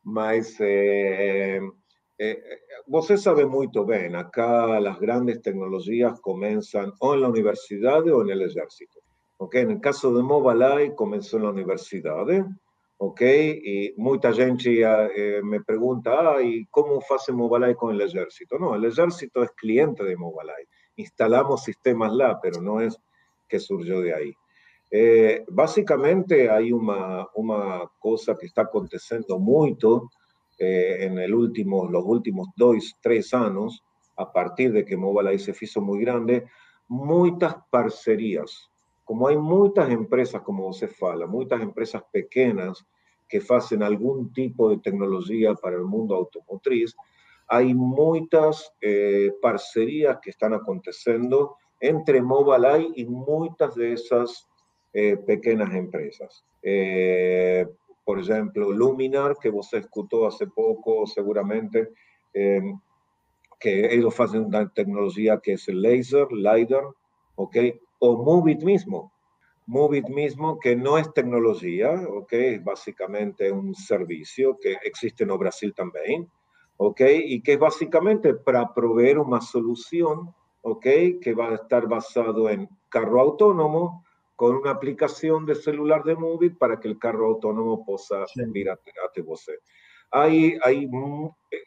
Mas 0.03 0.57
é, 0.59 1.59
Eh, 2.23 2.39
você 2.87 3.17
sabe 3.17 3.45
muito 3.47 3.83
bem, 3.83 4.15
acá 4.15 4.77
las 4.79 4.99
grandes 4.99 5.41
tecnologias 5.41 6.19
começam 6.21 6.93
ou 6.99 7.15
na 7.15 7.27
universidade 7.27 8.11
ou 8.11 8.23
no 8.23 8.31
exército. 8.31 8.99
Ok, 9.39 9.65
no 9.65 9.81
caso 9.81 10.13
de 10.15 10.21
Mobileye 10.21 10.95
começou 10.95 11.39
na 11.39 11.49
universidade, 11.49 12.45
ok, 12.99 13.23
e 13.65 13.95
muita 13.97 14.31
gente 14.31 14.83
eh, 14.83 15.41
me 15.41 15.63
pergunta, 15.63 16.11
ah, 16.11 16.43
e 16.43 16.67
como 16.69 17.01
faz 17.01 17.27
Mobileye 17.29 17.73
com 17.73 17.87
o 17.87 18.01
exército? 18.01 18.59
Não, 18.59 18.73
o 18.73 18.85
exército 18.85 19.41
é 19.41 19.47
cliente 19.57 20.03
de 20.05 20.15
Mobileye. 20.15 20.67
Instalamos 20.99 21.63
sistemas 21.63 22.13
lá, 22.15 22.35
pero 22.35 22.61
no 22.61 22.81
es 22.81 22.95
que 23.49 23.59
surgió 23.59 23.99
de 23.99 24.13
ahí. 24.13 24.33
Eh, 24.93 25.45
básicamente 25.47 26.49
hay 26.49 26.73
una, 26.73 27.25
una 27.35 27.89
cosa 27.97 28.37
que 28.37 28.45
está 28.45 28.63
aconteciendo 28.63 29.39
mucho 29.39 30.09
eh, 30.59 31.05
en 31.05 31.17
el 31.17 31.33
último, 31.33 31.87
los 31.89 32.03
últimos 32.05 32.49
dos, 32.57 32.97
tres 33.01 33.33
años, 33.33 33.81
a 34.17 34.31
partir 34.31 34.73
de 34.73 34.83
que 34.83 34.97
Mobile 34.97 35.39
se 35.39 35.55
hizo 35.61 35.81
muy 35.81 36.01
grande, 36.01 36.45
muchas 36.89 37.55
parcerías. 37.69 38.69
Como 39.05 39.29
hay 39.29 39.37
muchas 39.37 39.89
empresas, 39.89 40.41
como 40.41 40.73
se 40.73 40.89
fala, 40.89 41.25
muchas 41.25 41.61
empresas 41.61 42.03
pequeñas 42.11 42.85
que 43.29 43.41
hacen 43.49 43.81
algún 43.81 44.33
tipo 44.33 44.69
de 44.69 44.77
tecnología 44.79 45.55
para 45.55 45.77
el 45.77 45.85
mundo 45.85 46.15
automotriz, 46.15 46.95
hay 47.47 47.73
muchas 47.73 48.73
eh, 48.81 49.31
parcerías 49.41 50.19
que 50.21 50.31
están 50.31 50.53
aconteciendo 50.53 51.55
entre 51.79 52.21
Mobileye 52.21 52.91
y 52.95 53.05
muchas 53.05 53.75
de 53.75 53.93
esas 53.93 54.50
eh, 54.93 55.17
empresas. 55.73 56.45
Eh, 56.61 57.65
por 58.03 58.19
ejemplo, 58.19 58.71
Luminar, 58.71 59.37
que 59.41 59.49
vos 59.49 59.71
escuchó 59.73 60.27
hace 60.27 60.47
poco 60.47 61.05
seguramente, 61.05 61.89
em, 62.33 62.79
que 63.59 63.93
ellos 63.93 64.19
hacen 64.19 64.45
una 64.45 64.67
tecnología 64.73 65.39
que 65.41 65.53
es 65.53 65.67
el 65.67 65.81
laser, 65.81 66.31
LiDAR, 66.31 66.83
¿ok? 67.35 67.57
O 67.99 68.17
Movit 68.23 68.63
mismo. 68.63 69.13
Movit 69.67 70.09
mismo, 70.09 70.59
que 70.59 70.75
no 70.75 70.97
es 70.97 71.13
tecnología, 71.13 71.91
¿ok? 72.09 72.33
Es 72.33 72.63
básicamente 72.63 73.51
un 73.51 73.75
servicio 73.75 74.57
que 74.59 74.77
existe 74.83 75.23
en 75.23 75.37
Brasil 75.37 75.73
también, 75.75 76.27
¿ok? 76.77 77.01
Y 77.23 77.41
que 77.43 77.53
es 77.53 77.59
básicamente 77.59 78.33
para 78.33 78.73
proveer 78.73 79.19
una 79.19 79.39
solución, 79.39 80.33
¿ok? 80.63 80.85
Que 81.21 81.33
va 81.37 81.49
a 81.49 81.55
estar 81.55 81.87
basado 81.87 82.49
en 82.49 82.67
carro 82.89 83.21
autónomo, 83.21 84.03
con 84.41 84.55
una 84.55 84.71
aplicación 84.71 85.45
de 85.45 85.53
celular 85.53 86.03
de 86.03 86.15
móvil 86.15 86.57
para 86.57 86.79
que 86.79 86.87
el 86.87 86.97
carro 86.97 87.27
autónomo 87.27 87.85
pueda 87.85 88.25
ir 88.55 88.71
a, 88.71 88.73
a 88.73 89.21
você. 89.23 89.59
Hay, 90.09 90.57
hay, 90.63 90.89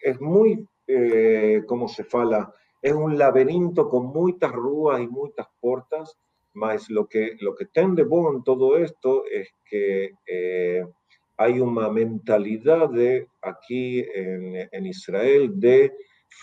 es 0.02 0.20
muy, 0.20 0.68
eh, 0.88 1.62
como 1.68 1.86
se 1.86 2.02
fala, 2.02 2.52
es 2.82 2.92
un 2.92 3.16
laberinto 3.16 3.88
con 3.88 4.06
muchas 4.06 4.50
ruas 4.50 5.00
y 5.00 5.06
muchas 5.06 5.46
puertas, 5.60 6.18
mas 6.52 6.90
lo 6.90 7.06
que, 7.06 7.36
lo 7.38 7.54
que 7.54 7.66
tiene 7.66 7.94
de 7.94 8.02
bueno 8.02 8.38
en 8.38 8.42
todo 8.42 8.76
esto 8.76 9.22
es 9.30 9.54
que 9.64 10.10
eh, 10.26 10.84
hay 11.36 11.60
una 11.60 11.88
mentalidad 11.90 12.90
de 12.90 13.28
aquí 13.40 14.00
en, 14.00 14.68
en, 14.72 14.86
Israel 14.86 15.52
de 15.60 15.92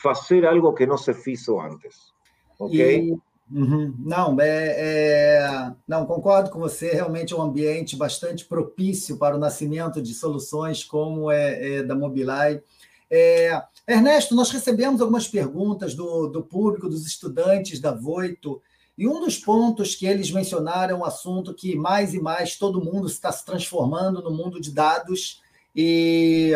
hacer 0.06 0.46
algo 0.46 0.74
que 0.74 0.88
no 0.88 0.98
se 0.98 1.14
hizo 1.26 1.60
antes. 1.60 2.14
¿okay? 2.58 3.18
Uhum. 3.54 3.94
Não, 4.00 4.40
é, 4.40 4.76
é, 4.78 5.72
não, 5.88 6.06
concordo 6.06 6.50
com 6.50 6.60
você. 6.60 6.92
Realmente 6.92 7.34
é 7.34 7.36
um 7.36 7.42
ambiente 7.42 7.98
bastante 7.98 8.46
propício 8.46 9.18
para 9.18 9.36
o 9.36 9.40
nascimento 9.40 10.02
de 10.02 10.14
soluções 10.14 10.84
como 10.84 11.30
é, 11.30 11.80
é 11.80 11.84
da 11.84 11.94
Mobileye. 11.94 12.62
É, 13.10 13.62
Ernesto, 13.86 14.34
nós 14.34 14.52
recebemos 14.52 15.02
algumas 15.02 15.28
perguntas 15.28 15.94
do, 15.94 16.28
do 16.28 16.42
público, 16.42 16.88
dos 16.88 17.06
estudantes 17.06 17.82
da 17.82 17.92
Voito, 17.92 18.62
e 18.98 19.06
um 19.08 19.20
dos 19.20 19.38
pontos 19.38 19.96
que 19.96 20.06
eles 20.06 20.32
mencionaram 20.32 20.96
é 20.96 21.00
um 21.00 21.04
assunto 21.04 21.54
que 21.54 21.76
mais 21.76 22.14
e 22.14 22.22
mais 22.22 22.56
todo 22.56 22.84
mundo 22.84 23.08
está 23.08 23.32
se 23.32 23.46
transformando 23.46 24.22
no 24.22 24.32
mundo 24.32 24.62
de 24.62 24.72
dados. 24.72 25.42
E 25.76 26.54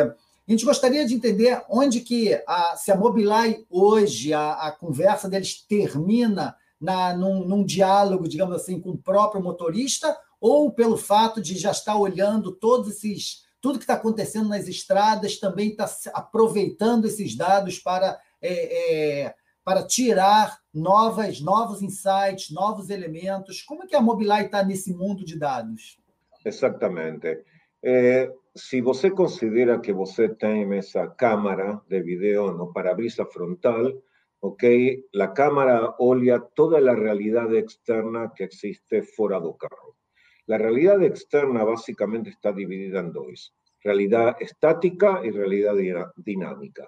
a 0.48 0.52
gente 0.52 0.64
gostaria 0.64 1.06
de 1.06 1.14
entender 1.14 1.62
onde 1.70 2.00
que, 2.02 2.40
a, 2.48 2.76
se 2.78 2.92
a 2.92 2.96
Mobileye 2.96 3.66
hoje, 3.70 4.32
a, 4.32 4.54
a 4.54 4.72
conversa 4.72 5.28
deles 5.28 5.66
termina 5.68 6.56
na, 6.86 7.14
num, 7.14 7.44
num 7.44 7.66
diálogo, 7.66 8.30
digamos 8.30 8.56
assim, 8.56 8.80
com 8.80 8.92
o 8.92 8.98
próprio 8.98 9.44
motorista, 9.44 10.16
ou 10.40 10.72
pelo 10.72 10.96
fato 10.96 11.42
de 11.42 11.58
já 11.58 11.72
estar 11.72 11.98
olhando 11.98 12.52
todos 12.52 12.90
esses 12.90 13.44
tudo 13.60 13.80
que 13.80 13.84
está 13.84 13.96
acontecendo 13.96 14.48
nas 14.48 14.68
estradas, 14.68 15.40
também 15.40 15.70
está 15.70 15.90
aproveitando 16.14 17.06
esses 17.06 17.36
dados 17.36 17.80
para, 17.80 18.16
é, 18.40 19.24
é, 19.24 19.36
para 19.64 19.82
tirar 19.82 20.60
novas, 20.72 21.42
novos 21.42 21.82
insights, 21.82 22.52
novos 22.52 22.92
elementos. 22.92 23.64
Como 23.64 23.84
é 23.84 23.88
que 23.88 23.96
a 23.96 24.02
Mobileye 24.02 24.46
está 24.46 24.64
nesse 24.64 24.94
mundo 24.94 25.26
de 25.26 25.40
dados? 25.40 25.98
Exatamente. 26.46 27.44
É, 27.84 28.32
se 28.56 28.82
você 28.82 29.10
considera 29.10 29.80
que 29.80 29.92
você 29.92 30.30
tem 30.30 30.72
essa 30.78 31.08
câmera 31.08 31.82
de 31.90 32.00
vídeo 32.04 32.52
no 32.52 32.72
para-brisa 32.72 33.26
frontal, 33.26 33.92
¿ok? 34.48 34.64
La 35.12 35.34
cámara 35.34 35.96
olia 35.98 36.40
toda 36.56 36.80
la 36.80 36.94
realidad 36.94 37.54
externa 37.56 38.32
que 38.36 38.44
existe 38.44 39.02
fuera 39.02 39.40
del 39.40 39.58
carro. 39.58 39.98
La 40.46 40.60
realidad 40.60 41.02
externa 41.02 41.64
básicamente 41.64 42.30
está 42.30 42.52
dividida 42.52 43.00
en 43.00 43.12
dos, 43.12 43.56
realidad 43.82 44.36
estática 44.40 45.22
y 45.24 45.32
realidad 45.32 45.74
dinámica. 46.16 46.88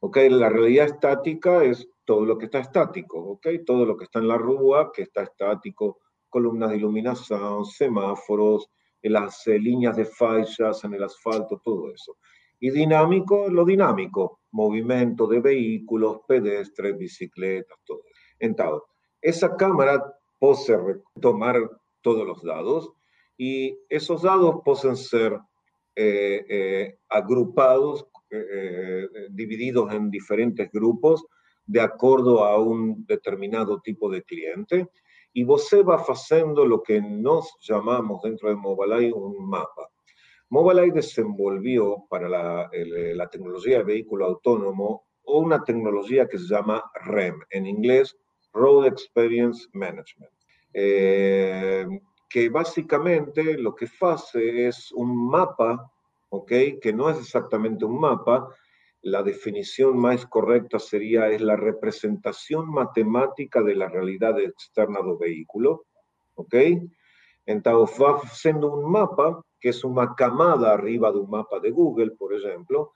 ¿Ok? 0.00 0.16
La 0.30 0.48
realidad 0.48 0.86
estática 0.86 1.64
es 1.64 1.86
todo 2.06 2.24
lo 2.24 2.38
que 2.38 2.46
está 2.46 2.60
estático, 2.60 3.18
¿ok? 3.18 3.46
Todo 3.66 3.84
lo 3.84 3.96
que 3.96 4.04
está 4.04 4.20
en 4.20 4.28
la 4.28 4.38
rúa, 4.38 4.90
que 4.90 5.02
está 5.02 5.22
estático, 5.22 5.98
columnas 6.30 6.70
de 6.70 6.76
iluminación, 6.76 7.66
semáforos, 7.66 8.70
las 9.02 9.46
líneas 9.46 9.96
de 9.96 10.06
fallas 10.06 10.82
en 10.84 10.94
el 10.94 11.02
asfalto, 11.02 11.60
todo 11.62 11.92
eso. 11.92 12.16
Y 12.58 12.70
dinámico, 12.70 13.48
lo 13.50 13.64
dinámico, 13.64 14.40
movimiento 14.56 15.26
de 15.26 15.40
vehículos, 15.40 16.20
pedestres, 16.26 16.96
bicicletas, 16.96 17.78
todo. 17.84 18.02
Entonces, 18.38 18.88
esa 19.20 19.56
cámara 19.56 20.02
puede 20.38 21.02
tomar 21.20 21.56
todos 22.00 22.26
los 22.26 22.42
datos 22.42 22.90
y 23.36 23.78
esos 23.88 24.22
datos 24.22 24.62
pueden 24.64 24.96
ser 24.96 25.38
eh, 25.94 26.44
eh, 26.48 26.98
agrupados, 27.08 28.06
eh, 28.30 29.08
divididos 29.30 29.92
en 29.92 30.10
diferentes 30.10 30.70
grupos 30.72 31.24
de 31.66 31.80
acuerdo 31.80 32.44
a 32.44 32.58
un 32.58 33.04
determinado 33.06 33.80
tipo 33.80 34.10
de 34.10 34.22
cliente 34.22 34.88
y 35.32 35.44
você 35.44 35.82
va 35.82 35.96
haciendo 35.96 36.64
lo 36.64 36.82
que 36.82 37.00
nos 37.00 37.56
llamamos 37.60 38.22
dentro 38.22 38.48
de 38.48 38.56
Mobileye 38.56 39.12
un 39.12 39.48
mapa. 39.48 39.90
Mobileye 40.50 40.92
desenvolvió 40.92 42.04
para 42.08 42.28
la, 42.28 43.28
tecnología 43.30 43.78
de 43.78 43.84
vehículo 43.84 44.26
autónomo 44.26 45.06
una 45.24 45.64
tecnología 45.64 46.28
que 46.28 46.38
se 46.38 46.46
llama 46.46 46.84
REM, 47.04 47.40
en 47.50 47.66
inglés 47.66 48.16
Road 48.52 48.86
Experience 48.86 49.66
Management, 49.72 50.32
eh, 50.72 51.86
que 52.28 52.48
básicamente 52.48 53.58
lo 53.58 53.74
que 53.74 53.88
hace 54.00 54.68
es 54.68 54.92
un 54.92 55.28
mapa, 55.28 55.90
¿ok? 56.28 56.52
Que 56.80 56.92
no 56.92 57.10
es 57.10 57.18
exactamente 57.18 57.84
un 57.84 57.98
mapa, 57.98 58.48
la 59.02 59.22
definición 59.22 59.98
más 59.98 60.26
correcta 60.26 60.78
sería 60.78 61.28
es 61.30 61.40
la 61.40 61.56
representación 61.56 62.68
matemática 62.70 63.62
de 63.62 63.74
la 63.74 63.88
realidad 63.88 64.38
externa 64.40 65.00
del 65.00 65.16
vehículo, 65.16 65.86
¿ok? 66.34 66.54
Entonces 67.46 67.96
va 68.02 68.18
haciendo 68.18 68.72
un 68.72 68.90
mapa 68.90 69.42
que 69.58 69.70
es 69.70 69.84
una 69.84 70.14
camada 70.14 70.72
arriba 70.72 71.10
de 71.10 71.18
un 71.18 71.30
mapa 71.30 71.60
de 71.60 71.70
Google, 71.70 72.10
por 72.12 72.34
ejemplo, 72.34 72.92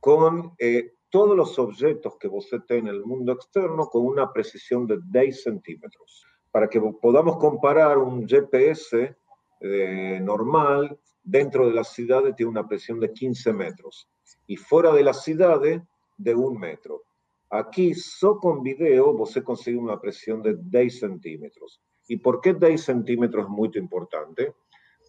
con 0.00 0.54
eh, 0.58 0.94
todos 1.10 1.36
los 1.36 1.58
objetos 1.58 2.16
que 2.18 2.28
usted 2.28 2.60
tiene 2.66 2.90
en 2.90 2.96
el 2.96 3.04
mundo 3.04 3.32
externo 3.32 3.86
con 3.86 4.06
una 4.06 4.32
precisión 4.32 4.86
de 4.86 4.98
10 5.04 5.42
centímetros. 5.42 6.24
Para 6.50 6.68
que 6.68 6.80
podamos 6.80 7.36
comparar 7.36 7.98
un 7.98 8.26
GPS 8.26 9.16
eh, 9.60 10.18
normal, 10.20 10.98
dentro 11.22 11.66
de 11.66 11.74
la 11.74 11.84
ciudad 11.84 12.22
tiene 12.34 12.50
una 12.50 12.66
precisión 12.66 12.98
de 12.98 13.12
15 13.12 13.52
metros 13.52 14.08
y 14.46 14.56
fuera 14.56 14.92
de 14.92 15.04
la 15.04 15.12
ciudad 15.12 15.60
de 15.60 16.34
un 16.34 16.58
metro. 16.58 17.02
Aquí, 17.50 17.94
solo 17.94 18.38
con 18.38 18.62
video, 18.62 19.10
usted 19.10 19.42
consigue 19.42 19.76
una 19.76 20.00
presión 20.00 20.40
de 20.40 20.56
10 20.56 21.00
centímetros. 21.00 21.80
¿Y 22.10 22.16
por 22.16 22.40
qué 22.40 22.54
10 22.54 22.82
centímetros 22.82 23.44
es 23.44 23.50
muy 23.50 23.70
importante? 23.74 24.54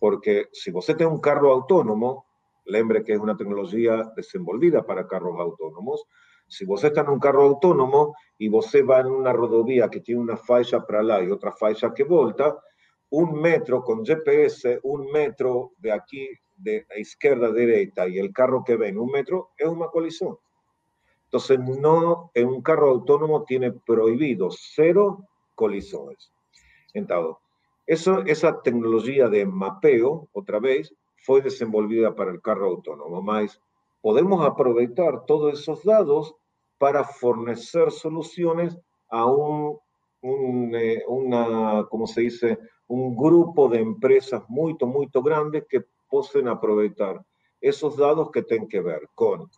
porque 0.01 0.47
si 0.51 0.71
usted 0.73 0.97
tiene 0.97 1.11
un 1.11 1.21
carro 1.21 1.51
autónomo, 1.51 2.25
lembre 2.65 3.03
que 3.03 3.13
es 3.13 3.19
una 3.19 3.37
tecnología 3.37 4.11
desenvolvida 4.15 4.83
para 4.83 5.05
carros 5.07 5.39
autónomos, 5.39 6.05
si 6.47 6.65
usted 6.67 6.87
está 6.87 7.01
en 7.01 7.09
un 7.09 7.19
carro 7.19 7.43
autónomo 7.43 8.15
y 8.39 8.49
usted 8.49 8.83
va 8.83 9.01
en 9.01 9.11
una 9.11 9.31
rodovía 9.31 9.89
que 9.89 9.99
tiene 9.99 10.19
una 10.19 10.37
falla 10.37 10.83
para 10.87 11.01
allá 11.01 11.21
y 11.21 11.29
otra 11.29 11.51
falla 11.51 11.93
que 11.93 12.03
volta, 12.03 12.57
un 13.11 13.39
metro 13.39 13.83
con 13.83 14.03
GPS, 14.03 14.79
un 14.81 15.11
metro 15.11 15.73
de 15.77 15.91
aquí, 15.91 16.27
de 16.57 16.83
izquierda 16.97 17.47
a 17.47 17.51
derecha, 17.51 18.07
y 18.07 18.17
el 18.17 18.33
carro 18.33 18.63
que 18.63 18.77
ven 18.77 18.97
un 18.97 19.11
metro, 19.11 19.51
es 19.55 19.67
una 19.67 19.85
colisión. 19.85 20.35
Entonces, 21.25 21.59
no, 21.59 22.31
en 22.33 22.47
un 22.47 22.63
carro 22.63 22.89
autónomo 22.89 23.43
tiene 23.43 23.71
prohibido 23.71 24.49
cero 24.49 25.27
colisiones. 25.53 26.31
Entonces, 26.93 27.36
eso, 27.86 28.23
esa 28.25 28.62
tecnología 28.62 29.27
de 29.27 29.45
mapeo, 29.45 30.30
otra 30.34 30.60
vez, 30.60 30.93
fue 31.23 31.41
desenvolvida 31.41 32.15
para 32.15 32.32
el 32.32 32.41
carro 32.41 32.67
autónomo, 32.67 33.21
más 33.21 33.62
podemos 34.01 34.45
aprovechar 34.45 35.25
todos 35.25 35.60
esos 35.60 35.84
datos 35.84 36.36
para 36.77 37.04
fornecer 37.04 37.91
soluciones 37.91 38.77
a 39.10 39.25
un 39.25 39.80
eh, 40.23 41.04
una, 41.08 41.88
como 41.89 42.06
se 42.06 42.21
dice, 42.21 42.60
un 42.88 43.15
grupo 43.15 43.67
de 43.67 43.80
empresas 43.80 44.43
muy, 44.47 44.75
muy 44.82 45.10
grandes 45.12 45.65
que 45.67 45.84
pueden 46.10 46.47
aprovechar 46.47 47.25
esos 47.60 47.97
datos 47.97 48.30
que 48.30 48.43
tienen 48.43 48.67
que 48.67 48.82
ver 48.82 49.10
con 49.15 49.49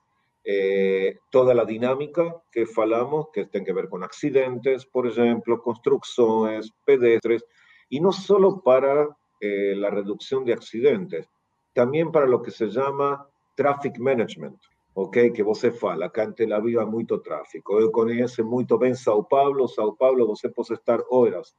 eh, 0.44 1.20
toda 1.30 1.54
la 1.54 1.64
dinámica 1.64 2.42
que 2.52 2.66
falamos, 2.66 3.28
que 3.32 3.46
tiene 3.46 3.66
que 3.66 3.74
ver 3.74 3.88
con 3.88 4.04
accidentes, 4.04 4.86
por 4.86 5.08
ejemplo, 5.08 5.62
construcciones, 5.62 6.72
pedestres, 6.86 7.46
y 7.90 8.00
no 8.02 8.12
solo 8.12 8.62
para 8.62 9.08
eh, 9.40 9.74
la 9.76 9.90
reducción 9.90 10.44
de 10.44 10.54
accidentes, 10.54 11.30
también 11.74 12.12
para 12.12 12.26
lo 12.26 12.42
que 12.42 12.52
se 12.52 12.68
llama 12.68 13.28
traffic 13.56 13.98
management, 14.00 14.60
ok? 14.96 15.32
Que 15.34 15.44
você 15.44 15.72
fala, 15.72 16.08
acá 16.08 16.24
en 16.24 16.36
Tel 16.36 16.54
Aviv 16.54 16.80
hay 16.80 16.86
mucho 16.86 17.22
tráfico. 17.22 17.80
Eu 17.80 17.92
conheço 17.92 18.44
muito 18.44 18.78
bem 18.78 18.96
São 18.96 19.24
Paulo, 19.24 19.68
São 19.68 19.96
Paulo 19.96 20.28
você 20.28 20.50
pode 20.50 20.74
estar 20.74 21.02
horas 21.10 21.56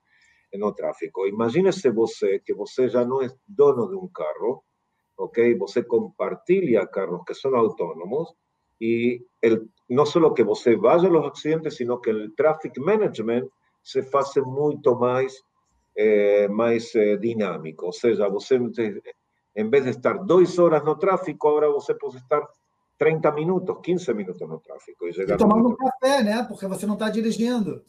no 0.53 0.73
tráfico. 0.73 1.27
Imagínese 1.27 1.90
você 1.90 2.38
que 2.40 2.55
você 2.55 2.88
já 2.88 3.05
não 3.05 3.23
é 3.23 3.29
dono 3.47 3.88
de 3.88 3.97
um 3.97 4.09
carro, 4.09 4.62
ok? 5.16 5.57
Você 5.59 5.83
compartilha 5.83 6.87
carros 6.87 7.23
que 7.27 7.35
são 7.35 7.55
autônomos 7.57 8.35
y 8.85 9.27
el, 9.40 9.70
no 9.88 10.05
solo 10.05 10.35
que 10.35 10.42
você 10.42 10.77
vaya 10.77 11.09
a 11.09 11.11
los 11.11 11.27
accidentes, 11.27 11.77
sino 11.77 12.01
que 12.01 12.11
el 12.11 12.35
traffic 12.35 12.79
management 12.79 13.49
se 13.83 14.07
hace 14.12 14.42
mucho 14.42 14.94
más, 14.97 15.42
eh, 15.94 16.49
más 16.51 16.94
eh, 16.94 17.16
dinámico. 17.18 17.88
O 17.88 17.92
sea, 17.92 18.29
você, 18.29 18.57
en 19.55 19.70
vez 19.70 19.85
de 19.85 19.90
estar 19.90 20.25
dos 20.25 20.59
horas 20.59 20.85
no 20.85 20.99
tráfico, 20.99 21.49
ahora 21.49 21.68
você 21.68 21.94
puede 21.94 22.18
estar 22.18 22.42
30 22.99 23.33
minutos, 23.33 23.77
15 23.83 24.14
minutos 24.14 24.49
no 24.49 24.61
tráfico. 24.61 25.07
E, 25.07 25.11
e 25.11 25.37
tomando 25.37 25.70
um 25.70 25.77
café, 25.77 26.23
né? 26.23 26.44
Porque 26.44 26.66
você 26.66 26.87
não 26.87 26.94
está 26.94 27.09
dirigindo. 27.09 27.85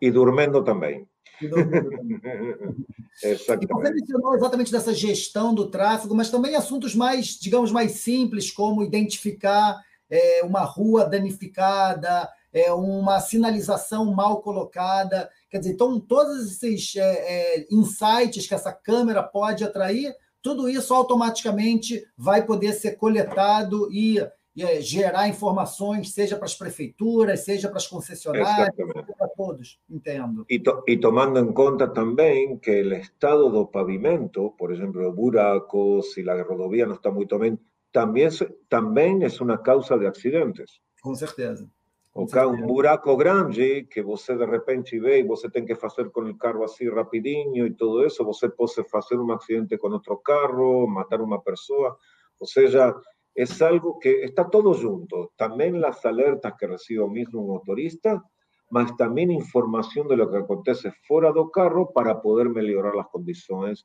E 0.00 0.10
dormindo 0.10 0.62
também. 0.62 1.06
E 1.40 1.48
dormindo 1.48 1.90
também. 1.90 2.20
Exatamente. 3.22 3.64
E 3.64 3.74
você 3.74 3.90
mencionou 3.92 4.34
exatamente 4.36 4.70
dessa 4.70 4.94
gestão 4.94 5.52
do 5.52 5.68
tráfego, 5.70 6.14
mas 6.14 6.30
também 6.30 6.54
assuntos 6.54 6.94
mais, 6.94 7.38
digamos, 7.40 7.72
mais 7.72 7.92
simples, 7.92 8.52
como 8.52 8.82
identificar 8.82 9.76
é, 10.10 10.42
uma 10.44 10.62
rua 10.62 11.04
danificada, 11.04 12.28
é, 12.52 12.72
uma 12.72 13.20
sinalização 13.20 14.06
mal 14.14 14.40
colocada. 14.40 15.28
Quer 15.50 15.58
dizer, 15.58 15.72
então, 15.72 16.00
todos 16.00 16.50
esses 16.50 16.96
é, 16.96 17.00
é, 17.00 17.66
insights 17.70 18.46
que 18.46 18.54
essa 18.54 18.72
câmera 18.72 19.22
pode 19.22 19.64
atrair, 19.64 20.14
tudo 20.42 20.68
isso 20.68 20.94
automaticamente 20.94 22.04
vai 22.16 22.44
poder 22.44 22.72
ser 22.72 22.92
coletado 22.92 23.88
e, 23.92 24.18
é, 24.60 24.80
gerar 24.80 25.28
informações, 25.28 26.12
seja 26.12 26.36
para 26.36 26.46
as 26.46 26.54
prefeituras, 26.54 27.44
seja 27.44 27.68
para 27.68 27.76
as 27.76 27.86
concessionárias, 27.86 28.74
para 29.16 29.28
todos, 29.36 29.78
entendo. 29.88 30.44
E, 30.48 30.58
to, 30.58 30.82
e, 30.86 30.96
tomando 30.96 31.38
em 31.38 31.52
conta 31.52 31.86
também 31.86 32.56
que 32.58 32.82
o 32.82 32.94
estado 32.94 33.50
do 33.50 33.66
pavimento, 33.66 34.54
por 34.58 34.72
exemplo, 34.72 35.12
buracos, 35.12 36.12
se 36.12 36.28
a 36.28 36.42
rodovia 36.42 36.86
não 36.86 36.94
está 36.94 37.10
muito 37.10 37.38
bem, 37.38 37.58
também, 37.92 38.28
também 38.68 39.24
é 39.24 39.42
uma 39.42 39.58
causa 39.58 39.98
de 39.98 40.06
acidentes. 40.06 40.80
Com 41.02 41.14
certeza. 41.14 41.68
O 42.14 42.24
um 42.24 42.66
buraco 42.66 43.16
grande 43.16 43.84
que 43.84 44.02
você 44.02 44.36
de 44.36 44.44
repente 44.44 44.98
vê 44.98 45.20
e 45.20 45.26
você 45.26 45.48
tem 45.48 45.64
que 45.64 45.76
fazer 45.76 46.10
com 46.10 46.22
o 46.22 46.36
carro 46.36 46.64
assim 46.64 46.88
rapidinho 46.90 47.64
e 47.64 47.74
tudo 47.74 48.04
isso, 48.04 48.24
você 48.24 48.48
pode 48.48 48.82
fazer 48.90 49.16
um 49.20 49.30
acidente 49.32 49.78
com 49.78 49.88
outro 49.88 50.16
carro, 50.16 50.88
matar 50.88 51.20
uma 51.20 51.40
pessoa. 51.40 51.96
Ou 52.40 52.46
seja, 52.46 52.92
é 53.36 53.64
algo 53.64 53.98
que 54.00 54.08
está 54.24 54.44
todo 54.44 54.74
junto. 54.74 55.30
Também 55.36 55.72
as 55.84 56.04
alertas 56.04 56.52
que 56.58 56.66
recebe 56.66 56.98
o 56.98 57.08
mesmo 57.08 57.46
motorista, 57.46 58.20
mas 58.68 58.90
também 58.96 59.32
informação 59.32 60.04
de 60.08 60.16
lo 60.16 60.28
que 60.28 60.38
acontece 60.38 60.90
fora 61.06 61.32
do 61.32 61.48
carro 61.50 61.86
para 61.92 62.16
poder 62.16 62.48
melhorar 62.48 62.98
as 62.98 63.06
condições 63.06 63.84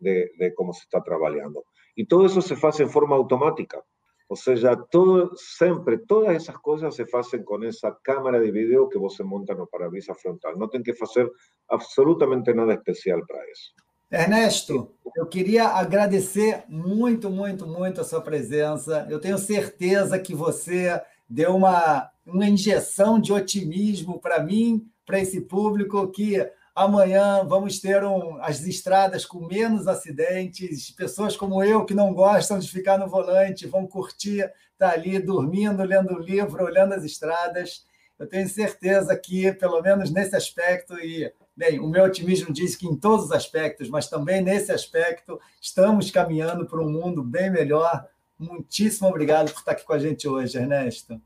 de, 0.00 0.32
de 0.36 0.50
como 0.50 0.72
se 0.72 0.80
está 0.80 1.00
trabalhando. 1.00 1.62
Y 1.98 2.06
todo 2.06 2.26
eso 2.26 2.40
se 2.40 2.54
hace 2.54 2.84
en 2.84 2.90
forma 2.90 3.16
automática. 3.16 3.84
O 4.28 4.36
sea, 4.36 4.76
todo, 4.88 5.32
siempre, 5.34 5.98
todas 5.98 6.36
esas 6.36 6.56
cosas 6.58 6.94
se 6.94 7.04
hacen 7.12 7.42
con 7.42 7.64
esa 7.64 7.98
cámara 8.04 8.38
de 8.38 8.52
video 8.52 8.88
que 8.88 9.00
se 9.10 9.24
monta 9.24 9.52
no 9.52 9.66
parabrisas 9.66 10.16
frontal. 10.22 10.56
No 10.56 10.68
tienen 10.68 10.84
que 10.84 10.92
hacer 10.92 11.28
absolutamente 11.66 12.54
nada 12.54 12.74
especial 12.74 13.26
para 13.26 13.42
eso. 13.50 13.72
Ernesto, 14.12 14.94
eu 15.16 15.26
queria 15.26 15.70
agradecer 15.70 16.62
muito, 16.68 17.30
muito, 17.30 17.66
muito 17.66 18.00
a 18.00 18.04
sua 18.04 18.20
presença. 18.20 19.04
Eu 19.10 19.18
tenho 19.18 19.36
certeza 19.36 20.20
que 20.20 20.36
você 20.36 21.02
deu 21.28 21.56
uma, 21.56 22.08
uma 22.24 22.46
injeção 22.46 23.18
de 23.18 23.32
otimismo 23.32 24.20
para 24.20 24.40
mim, 24.40 24.88
para 25.04 25.18
esse 25.18 25.40
público 25.40 26.06
que 26.12 26.48
Amanhã 26.78 27.44
vamos 27.44 27.80
ter 27.80 28.04
um, 28.04 28.40
as 28.40 28.64
estradas 28.64 29.26
com 29.26 29.44
menos 29.44 29.88
acidentes. 29.88 30.92
Pessoas 30.92 31.36
como 31.36 31.60
eu, 31.60 31.84
que 31.84 31.92
não 31.92 32.14
gostam 32.14 32.56
de 32.56 32.70
ficar 32.70 32.96
no 32.96 33.08
volante, 33.08 33.66
vão 33.66 33.84
curtir 33.84 34.42
estar 34.42 34.52
tá 34.78 34.92
ali 34.92 35.18
dormindo, 35.18 35.82
lendo 35.82 36.16
livro, 36.20 36.62
olhando 36.62 36.94
as 36.94 37.02
estradas. 37.02 37.84
Eu 38.16 38.28
tenho 38.28 38.48
certeza 38.48 39.16
que, 39.16 39.50
pelo 39.54 39.82
menos 39.82 40.12
nesse 40.12 40.36
aspecto, 40.36 40.94
e 41.00 41.32
bem, 41.56 41.80
o 41.80 41.88
meu 41.88 42.04
otimismo 42.04 42.52
diz 42.52 42.76
que 42.76 42.86
em 42.86 42.94
todos 42.94 43.24
os 43.24 43.32
aspectos, 43.32 43.90
mas 43.90 44.08
também 44.08 44.40
nesse 44.40 44.70
aspecto, 44.70 45.40
estamos 45.60 46.12
caminhando 46.12 46.64
para 46.64 46.80
um 46.80 46.88
mundo 46.88 47.24
bem 47.24 47.50
melhor. 47.50 48.06
Muitíssimo 48.38 49.08
obrigado 49.08 49.52
por 49.52 49.58
estar 49.58 49.72
aqui 49.72 49.84
com 49.84 49.94
a 49.94 49.98
gente 49.98 50.28
hoje, 50.28 50.56
Ernesto. 50.56 51.20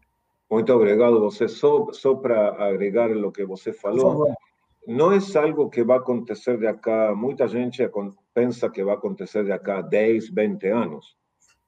Muito 0.50 0.72
obrigado 0.72 1.20
você. 1.20 1.46
Só, 1.46 1.92
só 1.92 2.14
para 2.14 2.68
agregar 2.68 3.10
o 3.14 3.30
que 3.30 3.44
você 3.44 3.70
falou, 3.70 4.34
no 4.86 5.12
es 5.12 5.36
algo 5.36 5.70
que 5.70 5.84
va 5.84 5.96
a 5.96 5.98
acontecer 5.98 6.58
de 6.58 6.68
acá, 6.68 7.14
mucha 7.14 7.48
gente 7.48 7.90
piensa 8.32 8.72
que 8.72 8.82
va 8.82 8.92
a 8.92 8.96
acontecer 8.96 9.44
de 9.44 9.54
acá 9.54 9.82
10, 9.82 10.34
20 10.34 10.72
años. 10.72 11.16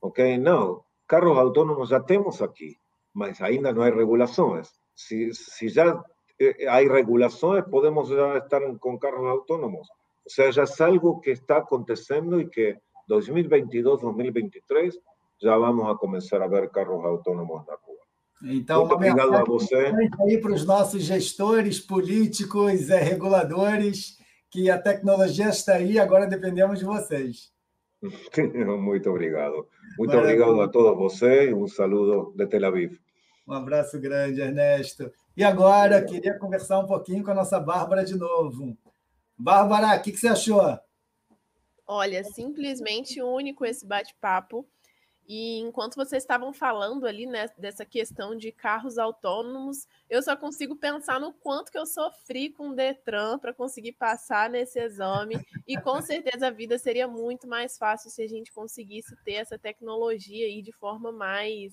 ¿Ok? 0.00 0.18
No, 0.38 0.86
carros 1.06 1.38
autónomos 1.38 1.90
ya 1.90 2.00
tenemos 2.04 2.42
aquí, 2.42 2.76
mas 3.12 3.40
ainda 3.40 3.72
no 3.72 3.82
hay 3.82 3.92
regulaciones. 3.92 4.80
Si, 4.94 5.30
ya 5.68 6.02
eh, 6.38 6.66
hay 6.68 6.88
regulaciones, 6.88 7.64
podemos 7.64 8.08
ya 8.08 8.36
estar 8.36 8.62
con 8.78 8.98
carros 8.98 9.26
autónomos. 9.26 9.90
O 10.26 10.28
sea, 10.28 10.50
ya 10.50 10.62
es 10.62 10.80
algo 10.80 11.20
que 11.20 11.32
está 11.32 11.58
aconteciendo 11.58 12.40
y 12.40 12.48
que 12.50 12.80
2022, 13.06 14.00
2023 14.00 15.00
ya 15.40 15.56
vamos 15.56 15.94
a 15.94 15.98
comenzar 15.98 16.42
a 16.42 16.48
ver 16.48 16.70
carros 16.70 17.04
autónomos 17.04 17.62
en 17.62 17.72
la 17.72 17.78
Então, 18.44 18.80
Muito 18.80 18.94
obrigado 18.94 19.34
a 19.34 19.44
você. 19.44 19.92
aí 20.20 20.38
para 20.38 20.52
os 20.52 20.66
nossos 20.66 21.02
gestores, 21.02 21.80
políticos, 21.80 22.90
é, 22.90 23.00
reguladores, 23.00 24.18
que 24.50 24.70
a 24.70 24.78
tecnologia 24.78 25.48
está 25.48 25.74
aí, 25.74 25.98
agora 25.98 26.26
dependemos 26.26 26.78
de 26.78 26.84
vocês. 26.84 27.50
Muito 28.78 29.10
obrigado. 29.10 29.66
Muito 29.98 30.16
obrigado 30.16 30.60
a 30.60 30.68
todos 30.68 30.98
vocês. 30.98 31.52
Um 31.54 31.66
saludo 31.66 32.34
de 32.36 32.46
Tel 32.46 32.66
Aviv. 32.66 32.98
Um 33.48 33.54
abraço 33.54 33.98
grande, 33.98 34.40
Ernesto. 34.40 35.10
E 35.36 35.42
agora, 35.42 36.04
queria 36.04 36.38
conversar 36.38 36.78
um 36.80 36.86
pouquinho 36.86 37.24
com 37.24 37.30
a 37.30 37.34
nossa 37.34 37.58
Bárbara 37.58 38.04
de 38.04 38.14
novo. 38.14 38.76
Bárbara, 39.36 39.96
o 39.96 40.02
que, 40.02 40.12
que 40.12 40.18
você 40.18 40.28
achou? 40.28 40.78
Olha, 41.86 42.22
simplesmente 42.24 43.22
único 43.22 43.64
esse 43.64 43.86
bate-papo. 43.86 44.66
E 45.26 45.58
enquanto 45.58 45.94
vocês 45.94 46.22
estavam 46.22 46.52
falando 46.52 47.06
ali 47.06 47.24
né, 47.24 47.48
dessa 47.56 47.84
questão 47.84 48.36
de 48.36 48.52
carros 48.52 48.98
autônomos, 48.98 49.88
eu 50.08 50.22
só 50.22 50.36
consigo 50.36 50.76
pensar 50.76 51.18
no 51.18 51.32
quanto 51.32 51.72
que 51.72 51.78
eu 51.78 51.86
sofri 51.86 52.50
com 52.50 52.70
o 52.70 52.74
Detran 52.74 53.38
para 53.38 53.54
conseguir 53.54 53.92
passar 53.92 54.50
nesse 54.50 54.78
exame. 54.78 55.36
E 55.66 55.80
com 55.80 56.00
certeza 56.02 56.48
a 56.48 56.50
vida 56.50 56.78
seria 56.78 57.08
muito 57.08 57.48
mais 57.48 57.78
fácil 57.78 58.10
se 58.10 58.22
a 58.22 58.28
gente 58.28 58.52
conseguisse 58.52 59.16
ter 59.24 59.34
essa 59.34 59.58
tecnologia 59.58 60.46
aí 60.46 60.60
de 60.60 60.72
forma 60.72 61.10
mais 61.10 61.72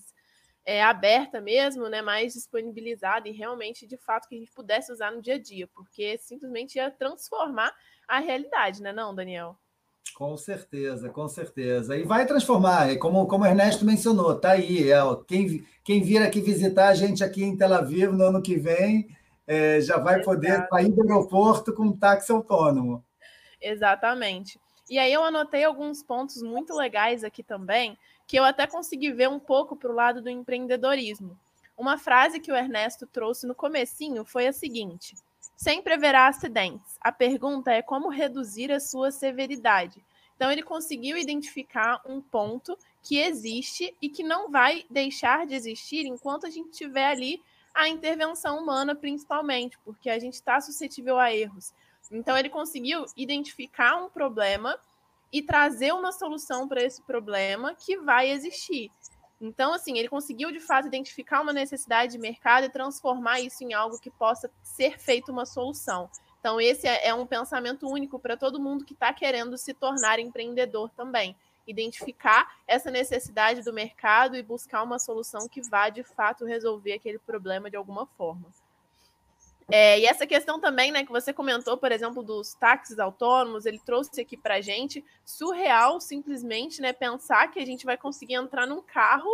é, 0.64 0.82
aberta 0.82 1.40
mesmo, 1.40 1.88
né, 1.88 2.00
mais 2.00 2.32
disponibilizada 2.32 3.28
e 3.28 3.32
realmente, 3.32 3.86
de 3.86 3.96
fato, 3.96 4.28
que 4.28 4.36
a 4.36 4.38
gente 4.38 4.52
pudesse 4.52 4.92
usar 4.92 5.10
no 5.10 5.20
dia 5.20 5.34
a 5.34 5.38
dia, 5.38 5.68
porque 5.68 6.16
simplesmente 6.18 6.76
ia 6.76 6.90
transformar 6.90 7.74
a 8.06 8.18
realidade, 8.18 8.82
né, 8.82 8.92
não, 8.92 9.14
Daniel? 9.14 9.58
Com 10.14 10.36
certeza, 10.36 11.08
com 11.08 11.28
certeza. 11.28 11.96
E 11.96 12.04
vai 12.04 12.26
transformar, 12.26 12.96
como, 12.98 13.26
como 13.26 13.44
o 13.44 13.46
Ernesto 13.46 13.84
mencionou, 13.84 14.38
tá 14.38 14.52
aí. 14.52 14.90
É, 14.90 14.98
quem, 15.26 15.66
quem 15.82 16.02
vir 16.02 16.22
aqui 16.22 16.40
visitar 16.40 16.88
a 16.88 16.94
gente 16.94 17.24
aqui 17.24 17.42
em 17.42 17.56
Tel 17.56 17.74
Aviv 17.74 18.12
no 18.12 18.24
ano 18.24 18.42
que 18.42 18.56
vem 18.56 19.08
é, 19.46 19.80
já 19.80 19.98
vai 19.98 20.22
poder 20.22 20.66
sair 20.68 20.90
do 20.90 21.02
aeroporto 21.02 21.72
com 21.72 21.84
um 21.84 21.96
táxi 21.96 22.30
autônomo. 22.30 23.04
Exatamente. 23.60 24.58
E 24.88 24.98
aí 24.98 25.12
eu 25.12 25.24
anotei 25.24 25.64
alguns 25.64 26.02
pontos 26.02 26.42
muito 26.42 26.74
legais 26.74 27.24
aqui 27.24 27.42
também, 27.42 27.96
que 28.26 28.38
eu 28.38 28.44
até 28.44 28.66
consegui 28.66 29.12
ver 29.12 29.28
um 29.28 29.38
pouco 29.38 29.76
para 29.76 29.90
o 29.90 29.94
lado 29.94 30.20
do 30.20 30.28
empreendedorismo. 30.28 31.38
uma 31.76 31.98
frase 31.98 32.38
que 32.38 32.52
o 32.52 32.56
Ernesto 32.56 33.06
trouxe 33.06 33.46
no 33.46 33.54
comecinho 33.54 34.24
foi 34.24 34.46
a 34.46 34.52
seguinte: 34.52 35.16
Sempre 35.56 35.94
haverá 35.94 36.26
acidentes. 36.26 36.96
A 37.00 37.12
pergunta 37.12 37.70
é 37.70 37.82
como 37.82 38.08
reduzir 38.08 38.72
a 38.72 38.80
sua 38.80 39.10
severidade. 39.10 40.04
Então, 40.36 40.50
ele 40.50 40.62
conseguiu 40.62 41.16
identificar 41.16 42.00
um 42.04 42.20
ponto 42.20 42.76
que 43.02 43.18
existe 43.18 43.96
e 44.00 44.08
que 44.08 44.22
não 44.22 44.50
vai 44.50 44.84
deixar 44.90 45.46
de 45.46 45.54
existir 45.54 46.04
enquanto 46.06 46.46
a 46.46 46.50
gente 46.50 46.70
tiver 46.70 47.06
ali 47.06 47.42
a 47.74 47.88
intervenção 47.88 48.58
humana, 48.58 48.94
principalmente, 48.94 49.78
porque 49.84 50.10
a 50.10 50.18
gente 50.18 50.34
está 50.34 50.60
suscetível 50.60 51.18
a 51.18 51.32
erros. 51.32 51.72
Então, 52.10 52.36
ele 52.36 52.48
conseguiu 52.48 53.06
identificar 53.16 53.96
um 53.96 54.10
problema 54.10 54.78
e 55.32 55.42
trazer 55.42 55.92
uma 55.94 56.12
solução 56.12 56.68
para 56.68 56.82
esse 56.82 57.00
problema 57.02 57.74
que 57.74 57.96
vai 57.96 58.30
existir. 58.30 58.90
Então, 59.42 59.74
assim, 59.74 59.98
ele 59.98 60.08
conseguiu 60.08 60.52
de 60.52 60.60
fato 60.60 60.86
identificar 60.86 61.40
uma 61.40 61.52
necessidade 61.52 62.12
de 62.12 62.18
mercado 62.18 62.64
e 62.64 62.70
transformar 62.70 63.40
isso 63.40 63.64
em 63.64 63.74
algo 63.74 63.98
que 63.98 64.08
possa 64.08 64.48
ser 64.62 65.00
feito 65.00 65.32
uma 65.32 65.44
solução. 65.44 66.08
Então, 66.38 66.60
esse 66.60 66.86
é, 66.86 67.08
é 67.08 67.12
um 67.12 67.26
pensamento 67.26 67.88
único 67.88 68.20
para 68.20 68.36
todo 68.36 68.60
mundo 68.60 68.84
que 68.84 68.92
está 68.92 69.12
querendo 69.12 69.58
se 69.58 69.74
tornar 69.74 70.20
empreendedor 70.20 70.90
também. 70.90 71.34
Identificar 71.66 72.54
essa 72.68 72.88
necessidade 72.88 73.62
do 73.62 73.72
mercado 73.72 74.36
e 74.36 74.42
buscar 74.44 74.84
uma 74.84 75.00
solução 75.00 75.48
que 75.48 75.60
vá 75.68 75.88
de 75.88 76.04
fato 76.04 76.44
resolver 76.44 76.92
aquele 76.92 77.18
problema 77.18 77.68
de 77.68 77.76
alguma 77.76 78.06
forma. 78.06 78.48
É, 79.70 79.98
e 80.00 80.06
essa 80.06 80.26
questão 80.26 80.60
também, 80.60 80.90
né, 80.90 81.04
que 81.04 81.12
você 81.12 81.32
comentou, 81.32 81.76
por 81.76 81.92
exemplo, 81.92 82.22
dos 82.22 82.54
táxis 82.54 82.98
autônomos, 82.98 83.66
ele 83.66 83.78
trouxe 83.78 84.20
aqui 84.20 84.36
para 84.36 84.60
gente, 84.60 85.04
surreal 85.24 86.00
simplesmente, 86.00 86.80
né, 86.80 86.92
pensar 86.92 87.48
que 87.48 87.58
a 87.58 87.66
gente 87.66 87.84
vai 87.84 87.96
conseguir 87.96 88.34
entrar 88.34 88.66
num 88.66 88.82
carro 88.82 89.30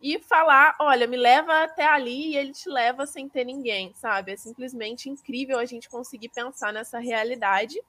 e 0.00 0.18
falar, 0.18 0.76
olha, 0.78 1.06
me 1.06 1.16
leva 1.16 1.64
até 1.64 1.86
ali 1.86 2.32
e 2.32 2.36
ele 2.36 2.52
te 2.52 2.68
leva 2.68 3.06
sem 3.06 3.28
ter 3.28 3.44
ninguém, 3.44 3.92
sabe? 3.94 4.32
É 4.32 4.36
simplesmente 4.36 5.08
incrível 5.08 5.58
a 5.58 5.64
gente 5.64 5.88
conseguir 5.88 6.28
pensar 6.28 6.72
nessa 6.72 6.98
realidade, 6.98 7.80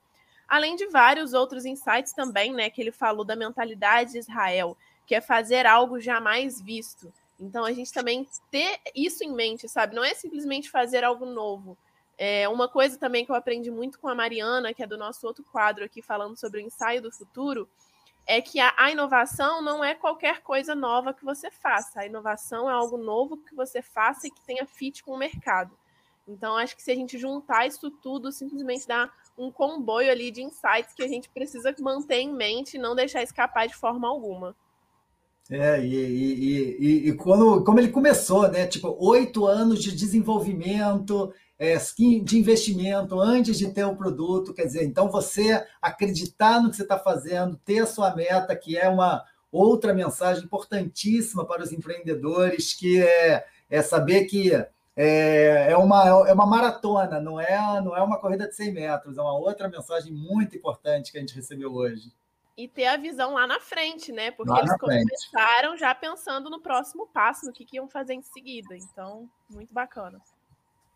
além 0.48 0.76
de 0.76 0.88
vários 0.88 1.34
outros 1.34 1.66
insights 1.66 2.14
também, 2.14 2.54
né, 2.54 2.70
que 2.70 2.82
ele 2.82 2.92
falou 2.92 3.26
da 3.26 3.36
mentalidade 3.36 4.14
de 4.14 4.20
Israel, 4.20 4.78
que 5.06 5.16
é 5.16 5.22
fazer 5.22 5.66
algo 5.66 6.00
jamais 6.00 6.62
visto. 6.62 7.12
Então 7.40 7.64
a 7.64 7.72
gente 7.72 7.94
também 7.94 8.28
ter 8.50 8.80
isso 8.96 9.24
em 9.24 9.32
mente, 9.32 9.68
sabe? 9.68 9.96
Não 9.96 10.04
é 10.04 10.14
simplesmente 10.14 10.70
fazer 10.70 11.04
algo 11.04 11.26
novo. 11.26 11.78
É 12.18 12.50
uma 12.50 12.68
coisa 12.68 12.98
também 12.98 13.24
que 13.24 13.32
eu 13.32 13.36
aprendi 13.36 13.70
muito 13.70 14.00
com 14.00 14.08
a 14.08 14.16
Mariana, 14.16 14.74
que 14.74 14.82
é 14.82 14.88
do 14.88 14.98
nosso 14.98 15.26
outro 15.28 15.44
quadro 15.44 15.86
aqui 15.86 16.02
falando 16.02 16.36
sobre 16.36 16.60
o 16.60 16.66
ensaio 16.66 17.02
do 17.02 17.12
futuro, 17.12 17.70
é 18.26 18.42
que 18.42 18.60
a, 18.60 18.74
a 18.76 18.92
inovação 18.92 19.62
não 19.62 19.84
é 19.84 19.94
qualquer 19.94 20.42
coisa 20.42 20.74
nova 20.74 21.14
que 21.14 21.24
você 21.24 21.52
faça. 21.52 22.02
A 22.02 22.06
inovação 22.08 22.70
é 22.70 22.74
algo 22.74 22.98
novo 22.98 23.38
que 23.38 23.56
você 23.56 23.82
faça 23.82 24.28
e 24.28 24.32
que 24.32 24.42
tenha 24.42 24.66
fit 24.66 25.04
com 25.04 25.12
o 25.12 25.18
mercado. 25.18 25.78
Então, 26.28 26.58
acho 26.58 26.76
que 26.76 26.84
se 26.84 26.92
a 26.92 26.96
gente 26.96 27.18
juntar 27.18 27.68
isso 27.68 27.90
tudo, 27.90 28.32
simplesmente 28.32 28.86
dá 28.86 29.10
um 29.38 29.50
comboio 29.50 30.12
ali 30.12 30.30
de 30.30 30.42
insights 30.42 30.94
que 30.94 31.04
a 31.04 31.08
gente 31.08 31.30
precisa 31.30 31.74
manter 31.80 32.18
em 32.18 32.34
mente 32.34 32.76
e 32.76 32.80
não 32.80 32.96
deixar 32.96 33.24
escapar 33.24 33.68
de 33.68 33.76
forma 33.76 34.08
alguma. 34.10 34.56
É, 35.50 35.82
e, 35.82 35.96
e, 35.96 36.78
e, 36.80 37.10
e, 37.10 37.14
quando, 37.14 37.64
como 37.64 37.80
ele 37.80 37.90
começou, 37.90 38.50
né? 38.52 38.68
Tipo, 38.68 38.96
oito 39.00 39.46
anos 39.46 39.82
de 39.82 39.96
desenvolvimento, 39.96 41.34
é, 41.58 41.78
de 41.78 42.38
investimento 42.38 43.20
antes 43.20 43.58
de 43.58 43.72
ter 43.72 43.86
o 43.86 43.96
produto. 43.96 44.54
Quer 44.54 44.66
dizer, 44.66 44.84
então 44.84 45.10
você 45.10 45.66
acreditar 45.82 46.62
no 46.62 46.70
que 46.70 46.76
você 46.76 46.84
está 46.84 47.00
fazendo, 47.00 47.56
ter 47.64 47.80
a 47.80 47.88
sua 47.88 48.14
meta, 48.14 48.56
que 48.56 48.78
é 48.78 48.90
uma 48.90 49.24
outra 49.50 49.94
mensagem 49.94 50.44
importantíssima 50.44 51.46
para 51.46 51.64
os 51.64 51.72
empreendedores, 51.72 52.74
que 52.74 53.02
é, 53.02 53.46
é 53.70 53.82
saber 53.82 54.26
que 54.26 54.52
é, 54.54 55.72
é, 55.72 55.78
uma, 55.78 56.28
é 56.28 56.34
uma 56.34 56.46
maratona, 56.46 57.22
não 57.22 57.40
é, 57.40 57.82
não 57.82 57.96
é 57.96 58.02
uma 58.04 58.20
corrida 58.20 58.48
de 58.50 58.56
100 58.56 58.74
metros, 58.74 59.18
é 59.18 59.22
uma 59.22 59.38
outra 59.38 59.70
mensagem 59.70 60.12
muito 60.12 60.58
importante 60.58 61.12
que 61.12 61.18
a 61.18 61.22
gente 61.22 61.36
recebeu 61.36 61.74
hoje 61.74 62.12
e 62.58 62.68
ter 62.68 62.88
a 62.88 62.98
visão 62.98 63.34
lá 63.34 63.46
na 63.46 63.60
frente, 63.60 64.12
né? 64.12 64.32
Porque 64.32 64.52
lá 64.52 64.60
eles 64.60 64.78
começaram 64.78 65.70
frente. 65.70 65.80
já 65.80 65.94
pensando 65.94 66.50
no 66.50 66.60
próximo 66.60 67.08
passo, 67.14 67.46
no 67.46 67.54
que, 67.54 67.64
que 67.64 67.78
iam 67.78 67.88
fazer 67.88 68.16
em 68.16 68.22
seguida. 68.24 68.76
Então, 68.76 69.30
muito 69.48 69.72
bacana. 69.72 70.20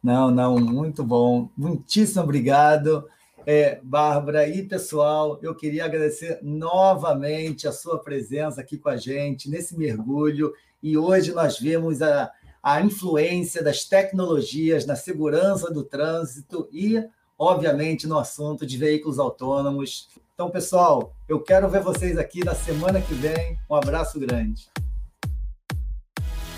Não, 0.04 0.32
não, 0.32 0.60
muito 0.60 1.04
bom. 1.04 1.50
Muitíssimo 1.56 2.24
obrigado, 2.24 3.08
é, 3.46 3.80
Bárbara. 3.84 4.48
E, 4.48 4.64
pessoal, 4.64 5.38
eu 5.44 5.54
queria 5.54 5.86
agradecer 5.86 6.40
novamente 6.42 7.68
a 7.68 7.72
sua 7.72 8.00
presença 8.00 8.60
aqui 8.62 8.80
com 8.80 8.90
a 8.90 8.98
gente 8.98 9.48
nesse 9.48 9.78
mergulho. 9.78 10.52
E 10.82 10.98
hoje 10.98 11.32
nós 11.32 11.60
vimos 11.60 12.02
a, 12.02 12.32
a 12.64 12.82
influência 12.82 13.64
das 13.64 13.86
tecnologias 13.86 14.88
na 14.88 14.96
segurança 14.96 15.72
do 15.72 15.84
trânsito 15.84 16.68
e, 16.72 17.08
obviamente, 17.42 18.06
no 18.06 18.20
assunto 18.20 18.68
de 18.68 18.78
veículos 18.78 19.18
autônomos. 19.18 20.10
Então, 20.36 20.52
pessoal, 20.52 21.16
eu 21.28 21.40
quero 21.40 21.68
ver 21.68 21.82
vocês 21.82 22.16
aqui 22.16 22.46
na 22.46 22.54
semana 22.54 23.02
que 23.02 23.16
vem. 23.16 23.58
Um 23.68 23.74
abraço 23.74 24.20
grande. 24.20 24.70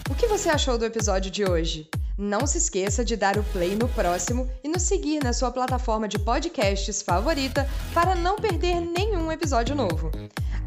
O 0.10 0.14
que 0.14 0.28
você 0.28 0.50
achou 0.50 0.78
do 0.78 0.84
episódio 0.84 1.32
de 1.32 1.46
hoje? 1.46 1.90
Não 2.18 2.46
se 2.46 2.58
esqueça 2.58 3.04
de 3.04 3.16
dar 3.16 3.38
o 3.38 3.44
play 3.46 3.76
no 3.76 3.88
próximo 3.88 4.50
e 4.62 4.68
nos 4.68 4.82
seguir 4.82 5.24
na 5.24 5.32
sua 5.32 5.52
plataforma 5.52 6.06
de 6.06 6.20
podcasts 6.20 7.02
favorita 7.02 7.66
para 7.94 8.14
não 8.14 8.36
perder 8.36 8.82
nenhum 8.82 9.32
episódio 9.32 9.74
novo. 9.74 10.12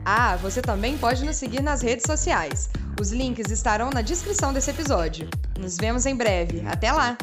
Ah, 0.02 0.36
você 0.36 0.62
também 0.62 0.96
pode 0.96 1.26
nos 1.26 1.36
seguir 1.36 1.62
nas 1.62 1.82
redes 1.82 2.06
sociais. 2.06 2.70
Os 2.98 3.12
links 3.12 3.50
estarão 3.50 3.90
na 3.90 4.00
descrição 4.00 4.54
desse 4.54 4.70
episódio. 4.70 5.28
Nos 5.58 5.76
vemos 5.76 6.06
em 6.06 6.16
breve. 6.16 6.62
Até 6.66 6.90
lá! 6.90 7.18